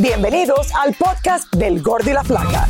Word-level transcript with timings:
Bienvenidos 0.00 0.68
al 0.76 0.94
podcast 0.94 1.52
del 1.56 1.82
Gordi 1.82 2.10
y 2.10 2.14
la 2.14 2.22
Flaca. 2.22 2.68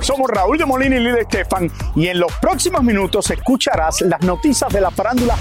Somos 0.00 0.30
Raúl 0.30 0.56
de 0.56 0.64
Molina 0.64 0.96
y 0.96 1.00
Lidia 1.00 1.20
Estefan 1.20 1.70
y 1.94 2.08
en 2.08 2.18
los 2.18 2.32
próximos 2.40 2.82
minutos 2.82 3.30
escucharás 3.30 4.00
las 4.00 4.20
noticias 4.22 4.72
de 4.72 4.80
la 4.80 4.90
farándula 4.90 5.36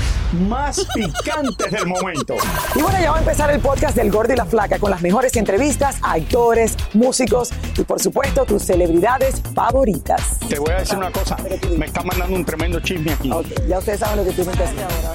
más 0.48 0.86
picantes 0.94 1.72
del 1.72 1.88
momento. 1.88 2.36
Y 2.76 2.82
bueno, 2.82 3.00
ya 3.02 3.12
va 3.12 3.18
a 3.18 3.20
empezar 3.20 3.50
el 3.52 3.60
podcast 3.62 3.96
del 3.96 4.12
Gordi 4.12 4.34
y 4.34 4.36
la 4.36 4.46
Flaca 4.46 4.78
con 4.78 4.92
las 4.92 5.02
mejores 5.02 5.36
entrevistas 5.38 5.98
a 6.02 6.14
actores, 6.14 6.76
músicos 6.94 7.52
y 7.78 7.84
por 7.84 8.00
supuesto 8.02 8.46
tus 8.46 8.64
celebridades 8.64 9.42
favoritas. 9.56 10.40
Te 10.48 10.60
voy 10.60 10.72
a 10.72 10.80
decir 10.80 10.98
una 10.98 11.12
cosa, 11.12 11.38
me 11.78 11.86
está 11.86 12.04
mandando 12.04 12.36
un 12.36 12.46
tremendo 12.46 12.80
chisme 12.82 13.14
aquí. 13.14 13.32
Ok, 13.32 13.48
ya 13.68 13.80
ustedes 13.80 14.00
saben 14.00 14.18
lo 14.18 14.26
que 14.26 14.32
tú 14.32 14.46
me 14.46 14.52
estás. 14.52 14.72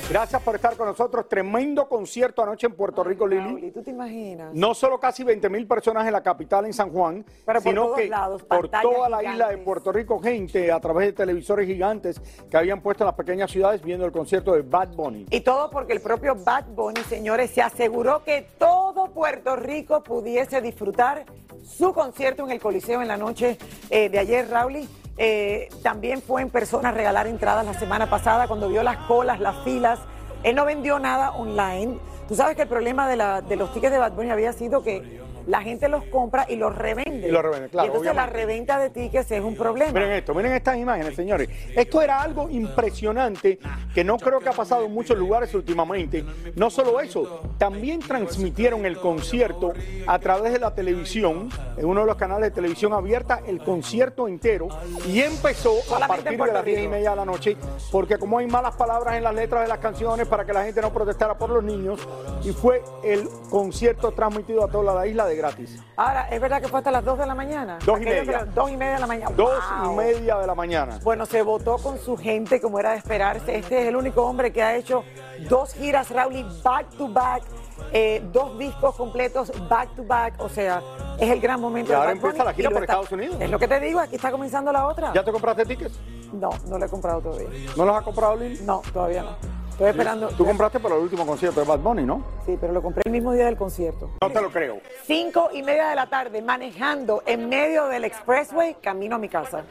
Gracias 0.09 0.43
por 0.43 0.55
estar 0.55 0.77
con 0.77 0.89
nosotros. 0.89 1.29
Tremendo 1.29 1.89
concierto 1.89 2.43
anoche 2.43 2.67
en 2.67 2.75
Puerto 2.75 3.05
Rico, 3.05 3.27
Lili. 3.27 3.43
Raúl, 3.43 3.73
¿tú 3.73 3.83
te 3.83 3.91
imaginas? 3.91 4.55
No 4.55 4.75
solo 4.75 4.99
casi 4.99 5.23
20 5.23 5.49
mil 5.51 5.67
personas 5.67 6.07
en 6.07 6.13
la 6.13 6.23
capital, 6.23 6.67
en 6.67 6.73
San 6.73 6.91
Juan, 6.91 7.25
Pero 7.45 7.61
por 7.61 7.71
sino 7.71 7.83
todos 7.85 7.99
que 7.99 8.09
lados, 8.09 8.43
por 8.43 8.69
toda 8.69 9.09
la 9.09 9.23
gigantes. 9.35 9.65
Puerto 9.65 9.93
Rico, 9.93 10.21
gente 10.21 10.71
a 10.71 10.81
través 10.81 11.09
de 11.09 11.13
televisores 11.13 11.67
gigantes 11.67 12.21
que 12.51 12.57
habían 12.57 12.81
puesto 12.81 13.05
en 13.05 13.07
las 13.07 13.15
pequeñas 13.17 13.51
ciudades 13.51 13.83
viendo 13.83 14.05
el 14.05 14.13
concierto 14.13 14.53
de 14.53 14.63
Bad 14.63 14.95
Bunny. 14.95 15.27
Y 15.31 15.41
todo 15.41 15.71
porque 15.71 15.93
el 15.93 16.01
propio 16.01 16.35
Bad 16.35 16.67
Bunny, 16.75 17.01
señores, 17.09 17.51
se 17.51 17.63
aseguró 17.63 18.23
que 18.25 18.47
todo 18.59 19.11
Puerto 19.13 19.57
Rico 19.57 20.03
pudiese 20.03 20.61
disfrutar 20.61 21.25
su 21.65 21.93
concierto 21.93 22.45
en 22.45 22.51
el 22.51 22.61
Coliseo 22.61 23.03
en 23.03 23.09
la 23.09 23.17
noche 23.17 23.59
eh, 23.91 24.09
de 24.09 24.19
ayer, 24.19 24.49
Raúl. 24.49 24.87
Eh, 25.17 25.69
también 25.83 26.21
fue 26.21 26.43
en 26.43 26.51
persona 26.51 26.89
a 26.89 26.93
regalar 26.93 27.27
entradas 27.27 27.65
la 27.65 27.75
semana 27.75 28.11
pasada 28.11 28.49
cuando 28.49 28.69
vio 28.69 28.83
las 28.83 28.97
colas, 29.07 29.41
las 29.41 29.63
filas. 29.65 30.01
Él 30.43 30.57
no 30.57 30.65
vendió 30.65 30.99
nada 30.99 31.33
online. 31.33 31.99
Tú 32.29 32.35
sabes 32.35 32.57
que 32.57 32.63
el 32.63 32.69
problema 32.69 33.09
de, 33.09 33.43
de 33.49 33.57
los 33.57 33.73
tickets 33.73 33.93
de 33.93 33.99
Bad 33.99 34.13
Bunny 34.13 34.31
había 34.31 34.53
sido 34.53 34.83
que 34.83 35.24
la 35.47 35.63
gente 35.63 35.89
los 35.89 36.05
compra 36.05 36.47
y 36.49 36.57
los 36.57 36.75
revende. 36.75 37.29
Y 37.29 37.31
los 37.31 37.43
revende, 37.43 37.69
claro, 37.69 37.87
Y 37.87 37.89
entonces 37.89 38.15
la 38.15 38.27
reventa 38.27 38.79
de 38.79 38.91
tickets 38.91 39.31
es 39.31 39.43
un 39.43 39.57
problema. 39.57 39.93
Miren 39.93 40.13
esto, 40.13 40.35
miren 40.35 40.53
estas 40.53 40.77
imágenes, 40.79 41.15
señores. 41.15 41.49
Esto 41.75 42.03
era 42.03 42.23
algo 42.23 42.49
impresionante 42.49 43.59
que 43.95 44.05
no 44.05 44.17
creo 44.19 44.41
que 44.41 44.49
ha 44.49 44.53
pasado 44.53 44.85
en 44.85 44.93
muchos 44.93 45.19
lugares 45.19 45.55
últimamente. 45.55 46.25
No 46.57 46.71
solo 46.71 47.01
eso, 47.01 47.43
también 47.59 48.01
transmitieron 48.01 48.87
el 48.87 48.99
concierto 48.99 49.73
a 50.07 50.19
través 50.19 50.53
de 50.53 50.59
la 50.59 50.75
televisión, 50.75 51.49
en 51.77 51.85
uno 51.85 52.01
de 52.01 52.07
los 52.07 52.17
canales 52.17 52.51
de 52.51 52.51
televisión 52.51 52.93
abierta, 52.93 53.41
el 53.47 53.63
concierto 53.63 54.29
entero. 54.29 54.69
Y 55.07 55.21
empezó 55.21 55.79
a 55.79 55.83
Solamente 55.83 56.23
partir 56.25 56.45
de 56.45 56.53
las 56.53 56.65
10 56.65 56.85
y 56.85 56.89
media 56.89 57.11
de 57.11 57.17
la 57.17 57.25
noche, 57.25 57.57
porque 57.91 58.19
como 58.19 58.39
hay 58.39 58.47
malas 58.47 58.75
palabras 58.77 59.17
en 59.17 59.25
las 59.25 59.35
letras 59.35 59.63
de 59.63 59.69
las 59.69 59.79
canciones 59.79 60.27
para 60.27 60.45
que 60.45 60.53
la 60.53 60.65
gente 60.65 60.81
no 60.81 60.93
protestara 60.93 61.37
por 61.37 61.51
los 61.51 61.63
niños, 61.63 62.01
y 62.43 62.51
fue 62.53 62.83
el 63.03 63.29
concierto 63.51 64.13
transmitido 64.13 64.65
a 64.65 64.69
toda 64.69 64.95
la 64.95 65.07
isla 65.07 65.27
de 65.27 65.34
gratis. 65.37 65.79
Ahora, 65.97 66.29
¿es 66.31 66.41
verdad 66.41 66.61
que 66.61 66.69
fue 66.69 66.79
hasta 66.79 66.91
las 66.91 67.05
2 67.05 67.19
de 67.19 67.27
la 67.27 67.35
mañana? 67.35 67.79
Dos 67.85 67.99
y 68.01 68.03
Aquello 68.03 68.25
media. 68.25 68.39
que- 68.41 68.45
Dos 68.47 68.71
y 68.71 68.77
media 68.77 68.95
de 68.95 69.01
la 69.01 69.07
mañana. 69.07 69.31
Dos 69.37 69.63
¡Wow! 69.83 69.93
y 69.93 69.97
media 69.97 70.37
de 70.39 70.47
la 70.47 70.55
mañana. 70.55 70.99
Bueno, 71.03 71.27
se 71.27 71.43
votó 71.43 71.79
con 71.79 71.99
su 71.99 72.17
gente 72.17 72.61
como 72.61 72.79
era 72.79 72.93
de 72.93 72.99
esperarse. 72.99 73.57
Este 73.57 73.83
es 73.83 73.89
el 73.89 73.97
único 73.97 74.23
hombre 74.25 74.53
que 74.53 74.63
ha 74.63 74.75
hecho 74.77 75.05
dos 75.49 75.75
giras, 75.75 76.11
Rowley, 76.11 76.45
back 76.63 76.91
to 76.97 77.09
back, 77.09 77.43
eh, 77.93 78.23
dos 78.33 78.59
discos 78.59 78.95
completos 78.97 79.53
back 79.69 79.95
to 79.95 80.05
back. 80.05 80.35
O 80.41 80.49
sea, 80.49 80.83
es 81.19 81.31
el 81.31 81.41
gran 81.41 81.61
momento. 81.61 81.93
Y 81.93 81.95
ahora 81.95 82.13
empieza 82.13 82.45
la 82.45 82.53
gira 82.55 82.71
por 82.71 82.83
Estados 82.83 83.11
Unidos. 83.13 83.37
Es 83.41 83.51
lo 83.51 83.59
que 83.59 83.69
te 83.69 83.81
digo, 83.81 84.01
aquí 84.01 84.17
está 84.17 84.31
comenzando 84.31 84.73
la 84.73 84.87
otra. 84.87 85.13
¿Ya 85.15 85.25
te 85.25 85.33
compraste 85.33 85.65
tickets? 85.65 85.99
No, 86.33 86.51
no 86.69 86.79
lo 86.79 86.85
he 86.85 86.89
comprado 86.89 87.21
todavía. 87.21 87.49
¿No 87.77 87.85
los 87.85 87.97
has 87.97 88.03
comprado, 88.03 88.37
Lili? 88.37 88.61
No, 88.65 88.83
todavía 88.93 89.23
no. 89.23 89.54
Estoy 89.75 89.89
esperando. 89.89 90.29
Tú 90.29 90.45
compraste 90.47 90.79
para 90.79 90.95
el 90.95 91.03
último 91.03 91.27
concierto 91.27 91.59
de 91.61 91.67
Bad 91.67 91.81
Bunny, 91.81 92.05
¿no? 92.05 92.23
Sí, 92.47 92.57
pero 92.61 92.73
lo 92.73 92.81
compré 92.81 93.03
el 93.05 93.11
mismo 93.11 93.33
día 93.33 93.47
del 93.47 93.57
concierto. 93.57 94.09
No 94.23 94.31
te 94.31 94.41
lo 94.41 94.49
creo. 94.51 94.79
Cinco 95.05 95.51
y 95.53 95.65
media 95.65 95.89
de 95.89 95.97
la 95.97 96.07
tarde, 96.09 96.41
manejando 96.43 97.25
en 97.27 97.49
medio 97.49 97.87
del 97.87 98.05
expressway, 98.05 98.75
camino 98.75 99.17
a 99.17 99.19
mi 99.19 99.29
casa. 99.29 99.65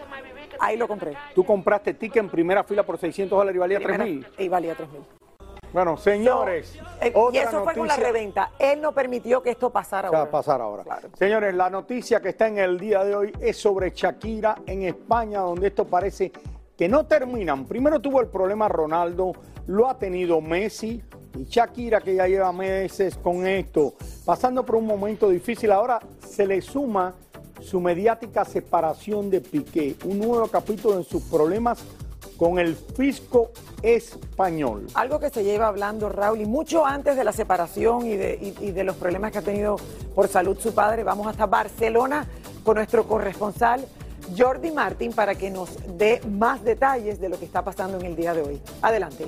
Ahí 0.60 0.76
lo 0.76 0.90
compré. 0.90 1.14
Tú 1.34 1.46
compraste 1.46 1.94
ticket 1.94 2.18
en 2.24 2.30
primera 2.30 2.66
fila 2.66 2.84
por 2.84 2.98
600 2.98 3.38
dólares 3.38 3.56
y 3.56 3.60
valía 3.60 3.78
3 3.78 3.88
Primera- 3.88 4.04
mil. 4.04 4.28
Y 4.38 4.50
valía 4.50 4.76
tres 4.76 4.90
mil. 4.92 5.02
Bueno, 5.72 5.96
señores, 5.98 6.78
Eh, 7.02 7.14
y 7.32 7.38
eso 7.38 7.64
fue 7.64 7.74
con 7.74 7.88
la 7.88 7.96
reventa. 7.96 8.52
Él 8.60 8.80
no 8.82 8.92
permitió 8.92 9.42
que 9.42 9.52
esto 9.52 9.70
pasara 9.72 10.10
ahora. 10.10 10.30
pasar 10.30 10.62
ahora. 10.62 10.84
Claro. 10.84 11.10
Señores, 11.18 11.56
la 11.56 11.70
noticia 11.70 12.22
que 12.22 12.30
está 12.30 12.48
en 12.48 12.60
el 12.60 12.78
día 12.80 13.04
de 13.06 13.16
hoy 13.16 13.34
es 13.40 13.58
sobre 13.58 13.90
Shakira 13.92 14.56
en 14.68 14.84
España, 14.84 15.40
donde 15.40 15.68
esto 15.68 15.86
parece 15.86 16.32
que 16.78 16.88
no 16.90 17.06
terminan. 17.08 17.66
Primero 17.66 18.00
tuvo 18.00 18.20
el 18.22 18.28
problema 18.28 18.68
Ronaldo, 18.68 19.34
lo 19.68 19.90
ha 19.90 19.98
tenido 19.98 20.42
Messi 20.42 21.02
y 21.38 21.46
Shakira 21.46 22.02
que 22.02 22.16
ya 22.16 22.28
lleva 22.28 22.52
meses 22.52 23.16
con 23.18 23.48
esto, 23.48 23.96
pasando 24.26 24.66
por 24.66 24.76
un 24.76 24.86
momento 24.86 25.30
difícil. 25.30 25.72
Ahora 25.72 26.00
se 26.28 26.46
le 26.46 26.62
suma 26.62 27.16
su 27.62 27.80
mediática 27.80 28.44
separación 28.46 29.30
de 29.30 29.42
Piqué, 29.42 29.96
un 30.06 30.20
nuevo 30.20 30.48
capítulo 30.48 30.98
en 30.98 31.04
sus 31.04 31.24
problemas 31.24 31.80
con 32.38 32.60
el 32.60 32.76
fisco 32.76 33.52
español. 33.82 34.88
Algo 34.96 35.20
que 35.20 35.30
se 35.30 35.44
lleva 35.44 35.68
hablando 35.68 36.10
Raúl 36.10 36.42
y 36.42 36.46
mucho 36.46 36.86
antes 36.86 37.16
de 37.16 37.24
la 37.24 37.32
separación 37.32 38.06
y 38.06 38.16
de, 38.18 38.56
y- 38.60 38.72
de 38.72 38.84
los 38.84 38.96
problemas 38.98 39.32
que 39.32 39.38
ha 39.38 39.42
tenido 39.44 39.78
por 40.14 40.28
salud 40.28 40.58
su 40.60 40.74
padre. 40.74 41.04
Vamos 41.04 41.28
hasta 41.28 41.46
Barcelona 41.46 42.28
con 42.64 42.76
nuestro 42.76 43.06
corresponsal 43.08 43.86
Jordi 44.38 44.72
Martín 44.72 45.14
para 45.14 45.36
que 45.36 45.50
nos 45.52 45.70
dé 45.98 46.22
más 46.30 46.64
detalles 46.64 47.20
de 47.20 47.30
lo 47.30 47.38
que 47.40 47.46
está 47.46 47.64
pasando 47.64 47.98
en 48.00 48.06
el 48.06 48.16
día 48.16 48.34
de 48.34 48.42
hoy. 48.42 48.62
Adelante. 48.82 49.26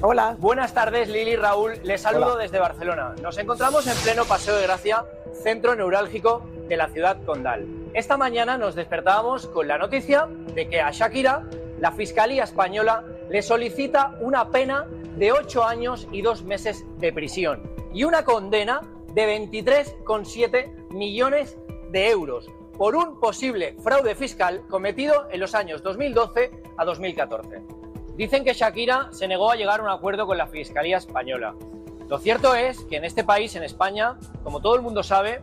Hola. 0.00 0.36
Buenas 0.38 0.72
tardes, 0.74 1.08
Lili 1.08 1.34
Raúl. 1.34 1.80
Les 1.82 2.00
saludo 2.00 2.34
Hola. 2.34 2.42
desde 2.42 2.60
Barcelona. 2.60 3.16
Nos 3.20 3.36
encontramos 3.36 3.84
en 3.88 3.96
pleno 3.96 4.24
Paseo 4.24 4.54
de 4.54 4.62
Gracia, 4.62 5.04
centro 5.42 5.74
neurálgico 5.74 6.48
de 6.68 6.76
la 6.76 6.88
ciudad 6.88 7.20
condal. 7.24 7.66
Esta 7.94 8.16
mañana 8.16 8.56
nos 8.56 8.76
despertábamos 8.76 9.48
con 9.48 9.66
la 9.66 9.76
noticia 9.76 10.28
de 10.54 10.68
que 10.68 10.80
a 10.80 10.92
Shakira, 10.92 11.48
la 11.80 11.90
Fiscalía 11.90 12.44
Española, 12.44 13.02
le 13.28 13.42
solicita 13.42 14.16
una 14.20 14.50
pena 14.50 14.86
de 15.16 15.32
8 15.32 15.64
años 15.64 16.06
y 16.12 16.22
2 16.22 16.44
meses 16.44 16.84
de 16.98 17.12
prisión 17.12 17.68
y 17.92 18.04
una 18.04 18.24
condena 18.24 18.82
de 19.14 19.36
23,7 19.36 20.90
millones 20.90 21.58
de 21.90 22.08
euros 22.10 22.48
por 22.76 22.94
un 22.94 23.18
posible 23.18 23.74
fraude 23.82 24.14
fiscal 24.14 24.62
cometido 24.68 25.26
en 25.32 25.40
los 25.40 25.56
años 25.56 25.82
2012 25.82 26.52
a 26.76 26.84
2014. 26.84 27.62
Dicen 28.18 28.42
que 28.42 28.52
Shakira 28.52 29.10
se 29.12 29.28
negó 29.28 29.52
a 29.52 29.54
llegar 29.54 29.78
a 29.78 29.82
un 29.84 29.88
acuerdo 29.88 30.26
con 30.26 30.36
la 30.36 30.48
Fiscalía 30.48 30.96
Española. 30.96 31.54
Lo 32.08 32.18
cierto 32.18 32.52
es 32.56 32.80
que 32.86 32.96
en 32.96 33.04
este 33.04 33.22
país, 33.22 33.54
en 33.54 33.62
España, 33.62 34.16
como 34.42 34.60
todo 34.60 34.74
el 34.74 34.82
mundo 34.82 35.04
sabe, 35.04 35.40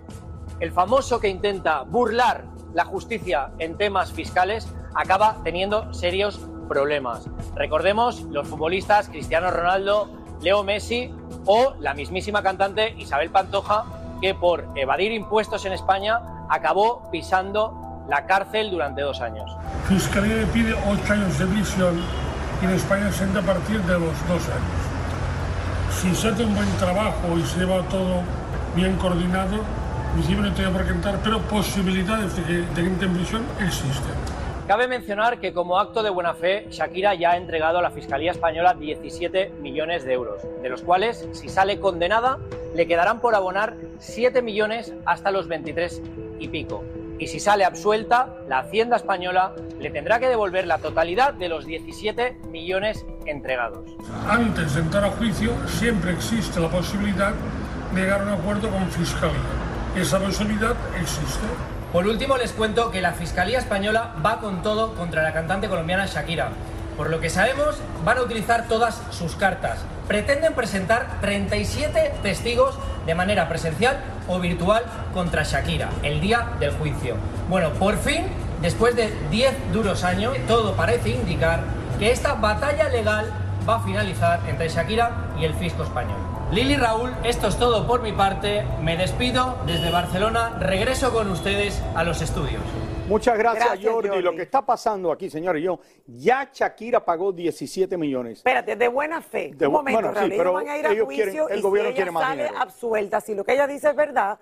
el 0.59 0.73
famoso 0.73 1.21
que 1.21 1.29
intenta 1.29 1.83
burlar 1.83 2.43
la 2.73 2.83
justicia 2.83 3.51
en 3.59 3.77
temas 3.77 4.11
fiscales 4.11 4.67
acaba 4.93 5.37
teniendo 5.41 5.93
serios 5.93 6.37
problemas. 6.67 7.29
Recordemos 7.55 8.23
los 8.23 8.45
futbolistas 8.45 9.07
Cristiano 9.07 9.51
Ronaldo, 9.51 10.09
Leo 10.41 10.61
Messi 10.65 11.13
o 11.45 11.75
la 11.79 11.93
mismísima 11.93 12.43
cantante 12.43 12.93
Isabel 12.97 13.29
Pantoja, 13.29 13.85
que 14.19 14.35
por 14.35 14.67
evadir 14.75 15.13
impuestos 15.13 15.63
en 15.63 15.71
España 15.71 16.19
acabó 16.49 17.09
pisando 17.09 18.03
la 18.09 18.25
cárcel 18.25 18.69
durante 18.69 19.01
dos 19.01 19.21
años. 19.21 19.49
Fiscalía 19.87 20.35
le 20.35 20.45
pide 20.47 20.73
8 20.73 21.13
años 21.13 21.39
de 21.39 21.45
prisión 21.45 22.24
y 22.61 22.65
en 22.65 22.71
España 22.71 23.11
se 23.11 23.23
entra 23.23 23.41
a 23.41 23.45
partir 23.45 23.81
de 23.81 23.93
los 23.93 24.27
2 24.27 24.29
años. 24.29 25.91
Si 25.91 26.13
se 26.15 26.29
hace 26.29 26.43
un 26.43 26.55
buen 26.55 26.69
trabajo 26.77 27.37
y 27.37 27.43
se 27.43 27.59
lleva 27.59 27.81
todo 27.83 28.21
bien 28.75 28.95
coordinado, 28.97 29.59
principio 30.13 30.43
no 30.43 30.53
tiene 30.53 30.71
por 30.71 30.85
qué 30.85 30.91
entrar, 30.91 31.19
pero 31.23 31.39
posibilidades 31.41 32.35
de 32.37 32.43
que, 32.43 32.53
de 32.53 32.87
entre 32.87 33.07
en 33.07 33.13
prisión 33.13 33.43
existen. 33.59 34.13
Cabe 34.67 34.87
mencionar 34.87 35.39
que 35.39 35.53
como 35.53 35.77
acto 35.77 36.01
de 36.01 36.09
buena 36.09 36.33
fe, 36.33 36.67
Shakira 36.71 37.13
ya 37.13 37.31
ha 37.31 37.37
entregado 37.37 37.77
a 37.77 37.81
la 37.81 37.91
Fiscalía 37.91 38.31
Española 38.31 38.73
17 38.73 39.53
millones 39.61 40.05
de 40.05 40.13
euros, 40.13 40.41
de 40.63 40.69
los 40.69 40.81
cuales, 40.81 41.27
si 41.33 41.49
sale 41.49 41.79
condenada, 41.79 42.39
le 42.73 42.87
quedarán 42.87 43.19
por 43.19 43.35
abonar 43.35 43.75
7 43.99 44.41
millones 44.41 44.93
hasta 45.05 45.29
los 45.31 45.47
23 45.47 46.01
y 46.39 46.47
pico. 46.47 46.83
Y 47.17 47.27
si 47.27 47.39
sale 47.39 47.63
absuelta, 47.63 48.35
la 48.47 48.59
Hacienda 48.59 48.97
Española 48.97 49.53
le 49.79 49.89
tendrá 49.89 50.19
que 50.19 50.27
devolver 50.27 50.67
la 50.67 50.79
totalidad 50.79 51.33
de 51.33 51.47
los 51.47 51.65
17 51.65 52.37
millones 52.49 53.05
entregados. 53.25 53.89
Antes 54.27 54.75
de 54.75 54.81
entrar 54.81 55.05
a 55.05 55.11
juicio, 55.11 55.51
siempre 55.67 56.11
existe 56.11 56.59
la 56.59 56.69
posibilidad 56.69 57.33
de 57.93 58.01
llegar 58.01 58.21
a 58.21 58.23
un 58.23 58.29
acuerdo 58.29 58.69
con 58.69 58.89
Fiscalía. 58.91 59.39
Esa 59.95 60.19
posibilidad 60.19 60.75
existe. 60.99 61.45
Por 61.93 62.05
último, 62.05 62.35
les 62.35 62.51
cuento 62.51 62.91
que 62.91 63.01
la 63.01 63.13
Fiscalía 63.13 63.59
Española 63.59 64.13
va 64.23 64.41
con 64.41 64.61
todo 64.61 64.93
contra 64.95 65.23
la 65.23 65.31
cantante 65.31 65.69
colombiana 65.69 66.05
Shakira. 66.07 66.49
Por 66.97 67.09
lo 67.09 67.21
que 67.21 67.29
sabemos, 67.29 67.77
van 68.03 68.17
a 68.17 68.21
utilizar 68.21 68.67
todas 68.67 69.01
sus 69.11 69.35
cartas. 69.35 69.79
Pretenden 70.07 70.53
presentar 70.53 71.19
37 71.21 72.15
testigos 72.21 72.77
de 73.05 73.15
manera 73.15 73.47
presencial 73.47 73.97
o 74.27 74.39
virtual 74.39 74.83
contra 75.13 75.43
Shakira 75.43 75.89
el 76.03 76.21
día 76.21 76.47
del 76.59 76.71
juicio. 76.71 77.15
Bueno, 77.49 77.71
por 77.73 77.97
fin, 77.97 78.23
después 78.61 78.95
de 78.95 79.13
10 79.31 79.73
duros 79.73 80.03
años, 80.03 80.35
todo 80.47 80.73
parece 80.73 81.09
indicar 81.09 81.63
que 81.99 82.11
esta 82.11 82.33
batalla 82.33 82.89
legal 82.89 83.31
va 83.67 83.75
a 83.75 83.79
finalizar 83.79 84.41
entre 84.47 84.69
Shakira 84.69 85.11
y 85.39 85.45
el 85.45 85.53
fisco 85.53 85.83
español. 85.83 86.17
Lili 86.51 86.75
Raúl, 86.75 87.11
esto 87.23 87.47
es 87.47 87.57
todo 87.57 87.87
por 87.87 88.01
mi 88.01 88.11
parte. 88.11 88.65
Me 88.81 88.97
despido 88.97 89.57
desde 89.65 89.89
Barcelona. 89.89 90.51
Regreso 90.59 91.11
con 91.11 91.29
ustedes 91.31 91.81
a 91.95 92.03
los 92.03 92.21
estudios. 92.21 92.61
Muchas 93.07 93.37
gracias, 93.37 93.65
Gracias, 93.67 93.91
Jordi. 93.93 94.09
Jordi. 94.09 94.23
Lo 94.23 94.35
que 94.35 94.41
está 94.41 94.65
pasando 94.65 95.11
aquí, 95.11 95.29
señores, 95.29 95.61
yo, 95.63 95.79
ya 96.07 96.49
Shakira 96.51 97.05
pagó 97.05 97.31
17 97.31 97.97
millones. 97.97 98.39
Espérate, 98.39 98.75
de 98.75 98.87
buena 98.87 99.21
fe. 99.21 99.51
De 99.55 99.67
un 99.67 99.73
momento, 99.73 100.01
bueno, 100.01 100.13
sí, 100.13 100.19
Raúl, 100.21 100.33
pero 100.37 100.53
van 100.53 100.67
a 100.69 100.77
ir 100.77 100.87
a 100.87 100.91
ellos 100.91 101.05
juicio 101.05 101.25
quieren- 101.25 101.51
el 101.51 101.59
y 101.59 101.61
gobierno 101.61 101.89
si 101.91 101.95
quiere 101.95 102.11
más 102.11 102.23
sale 102.23 102.43
dinero. 102.45 102.61
absuelta, 102.61 103.21
si 103.21 103.35
lo 103.35 103.43
que 103.43 103.53
ella 103.53 103.67
dice 103.67 103.89
es 103.91 103.95
verdad, 103.95 104.39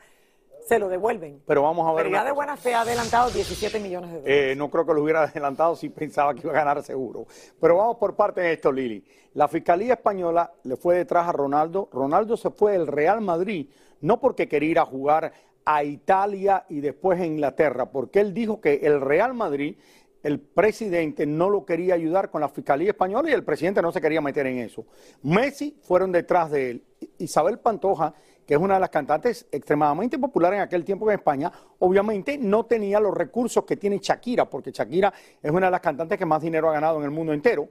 se 0.66 0.80
lo 0.80 0.88
devuelven. 0.88 1.42
Pero 1.46 1.62
vamos 1.64 1.86
a 1.90 1.94
ver. 1.94 2.06
Pero 2.06 2.16
ya 2.16 2.24
de 2.24 2.32
buena 2.32 2.56
fe 2.56 2.74
ha 2.74 2.82
adelantado 2.82 3.30
17 3.32 3.80
millones 3.82 4.12
de 4.12 4.20
dólares. 4.22 4.52
Eh, 4.52 4.56
no 4.56 4.70
creo 4.72 4.86
que 4.86 4.94
lo 4.94 5.04
hubiera 5.04 5.24
adelantado 5.24 5.76
si 5.76 5.90
pensaba 5.90 6.34
que 6.34 6.40
iba 6.44 6.52
a 6.52 6.56
ganar 6.56 6.82
seguro. 6.84 7.26
Pero 7.60 7.76
vamos 7.76 7.98
por 7.98 8.16
parte 8.16 8.40
de 8.40 8.54
esto, 8.54 8.72
Lili. 8.72 9.04
La 9.34 9.50
Fiscalía 9.50 9.96
Española 9.96 10.50
le 10.64 10.78
fue 10.78 10.96
detrás 10.96 11.28
a 11.28 11.34
Ronaldo. 11.34 11.90
Ronaldo 11.92 12.38
se 12.38 12.50
fue 12.50 12.72
del 12.74 12.88
Real 12.88 13.20
Madrid, 13.20 13.68
no 14.00 14.22
porque 14.22 14.48
quería 14.48 14.70
ir 14.72 14.80
a 14.80 14.86
jugar 14.86 15.34
a 15.66 15.84
Italia 15.84 16.66
y 16.70 16.82
después 16.82 17.20
a 17.20 17.26
Inglaterra, 17.26 17.92
porque 17.92 18.20
él 18.20 18.34
dijo 18.34 18.60
que 18.62 18.76
el 18.84 19.02
Real 19.02 19.34
Madrid, 19.34 19.78
el 20.24 20.40
presidente 20.40 21.26
no 21.26 21.50
lo 21.50 21.66
quería 21.66 21.96
ayudar 21.96 22.30
con 22.30 22.42
la 22.42 22.50
Fiscalía 22.50 22.92
Española 22.92 23.30
y 23.30 23.34
el 23.34 23.44
presidente 23.44 23.82
no 23.82 23.92
se 23.92 24.02
quería 24.02 24.22
meter 24.22 24.48
en 24.48 24.60
eso. 24.60 24.86
Messi 25.24 25.78
fueron 25.82 26.12
detrás 26.12 26.52
de 26.52 26.72
él. 26.72 26.84
Isabel 27.18 27.60
Pantoja 27.60 28.14
que 28.46 28.54
es 28.56 28.60
una 28.60 28.76
de 28.76 28.80
las 28.82 28.90
cantantes 28.90 29.48
extremadamente 29.52 30.20
popular 30.20 30.54
en 30.54 30.62
aquel 30.62 30.84
tiempo 30.84 31.10
en 31.10 31.18
España, 31.18 31.52
obviamente 31.80 32.38
no 32.38 32.66
tenía 32.66 33.00
los 33.00 33.14
recursos 33.14 33.64
que 33.64 33.78
tiene 33.78 34.00
Shakira, 34.00 34.50
porque 34.50 34.72
Shakira 34.72 35.14
es 35.42 35.52
una 35.52 35.68
de 35.68 35.72
las 35.72 35.82
cantantes 35.82 36.18
que 36.18 36.26
más 36.26 36.42
dinero 36.42 36.70
ha 36.70 36.74
ganado 36.74 36.98
en 37.00 37.06
el 37.06 37.12
mundo 37.12 37.34
entero. 37.34 37.70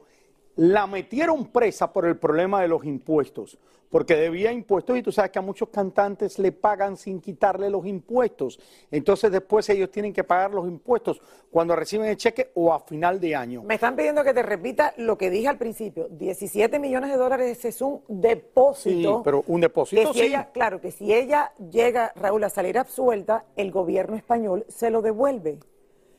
La 0.57 0.87
metieron 0.87 1.47
presa 1.47 1.93
por 1.93 2.07
el 2.07 2.19
problema 2.19 2.61
de 2.61 2.69
los 2.69 2.85
impuestos, 2.85 3.59
porque 3.89 4.17
debía 4.17 4.53
impuestos 4.53 4.99
y 4.99 5.03
tú 5.03 5.11
sabes 5.11 5.31
que 5.31 5.39
a 5.39 5.43
muchos 5.43 5.71
cantantes 5.71 6.39
le 6.39 6.53
pagan 6.53 6.97
sin 6.97 7.21
quitarle 7.21 7.71
los 7.71 7.87
impuestos. 7.87 8.59
Entonces 8.91 9.31
después 9.31 9.69
ellos 9.71 9.91
tienen 9.91 10.13
que 10.13 10.25
pagar 10.25 10.51
los 10.51 10.67
impuestos 10.67 11.21
cuando 11.51 11.75
reciben 11.75 12.09
el 12.09 12.17
cheque 12.17 12.51
o 12.55 12.73
a 12.73 12.81
final 12.81 13.19
de 13.19 13.35
año. 13.35 13.63
Me 13.63 13.75
están 13.75 13.97
pidiendo 13.97 14.25
que 14.25 14.35
te 14.35 14.43
repita 14.43 14.93
lo 14.99 15.17
que 15.17 15.31
dije 15.31 15.49
al 15.49 15.59
principio. 15.59 16.09
17 16.11 16.79
millones 16.79 17.11
de 17.11 17.17
dólares 17.17 17.65
es 17.65 17.81
un 17.81 18.03
depósito. 18.09 19.17
Sí, 19.17 19.23
pero 19.25 19.45
un 19.47 19.61
depósito 19.61 20.03
que 20.03 20.09
si 20.15 20.21
sí. 20.21 20.27
ella, 20.27 20.51
claro, 20.53 20.81
que 20.81 20.91
si 20.91 21.15
ella 21.15 21.53
llega, 21.71 22.13
Raúl, 22.17 22.45
a 22.45 22.51
salir 22.51 22.79
absuelta, 22.79 23.45
el 23.57 23.71
gobierno 23.71 24.17
español 24.17 24.65
se 24.69 24.91
lo 24.91 25.01
devuelve, 25.01 25.59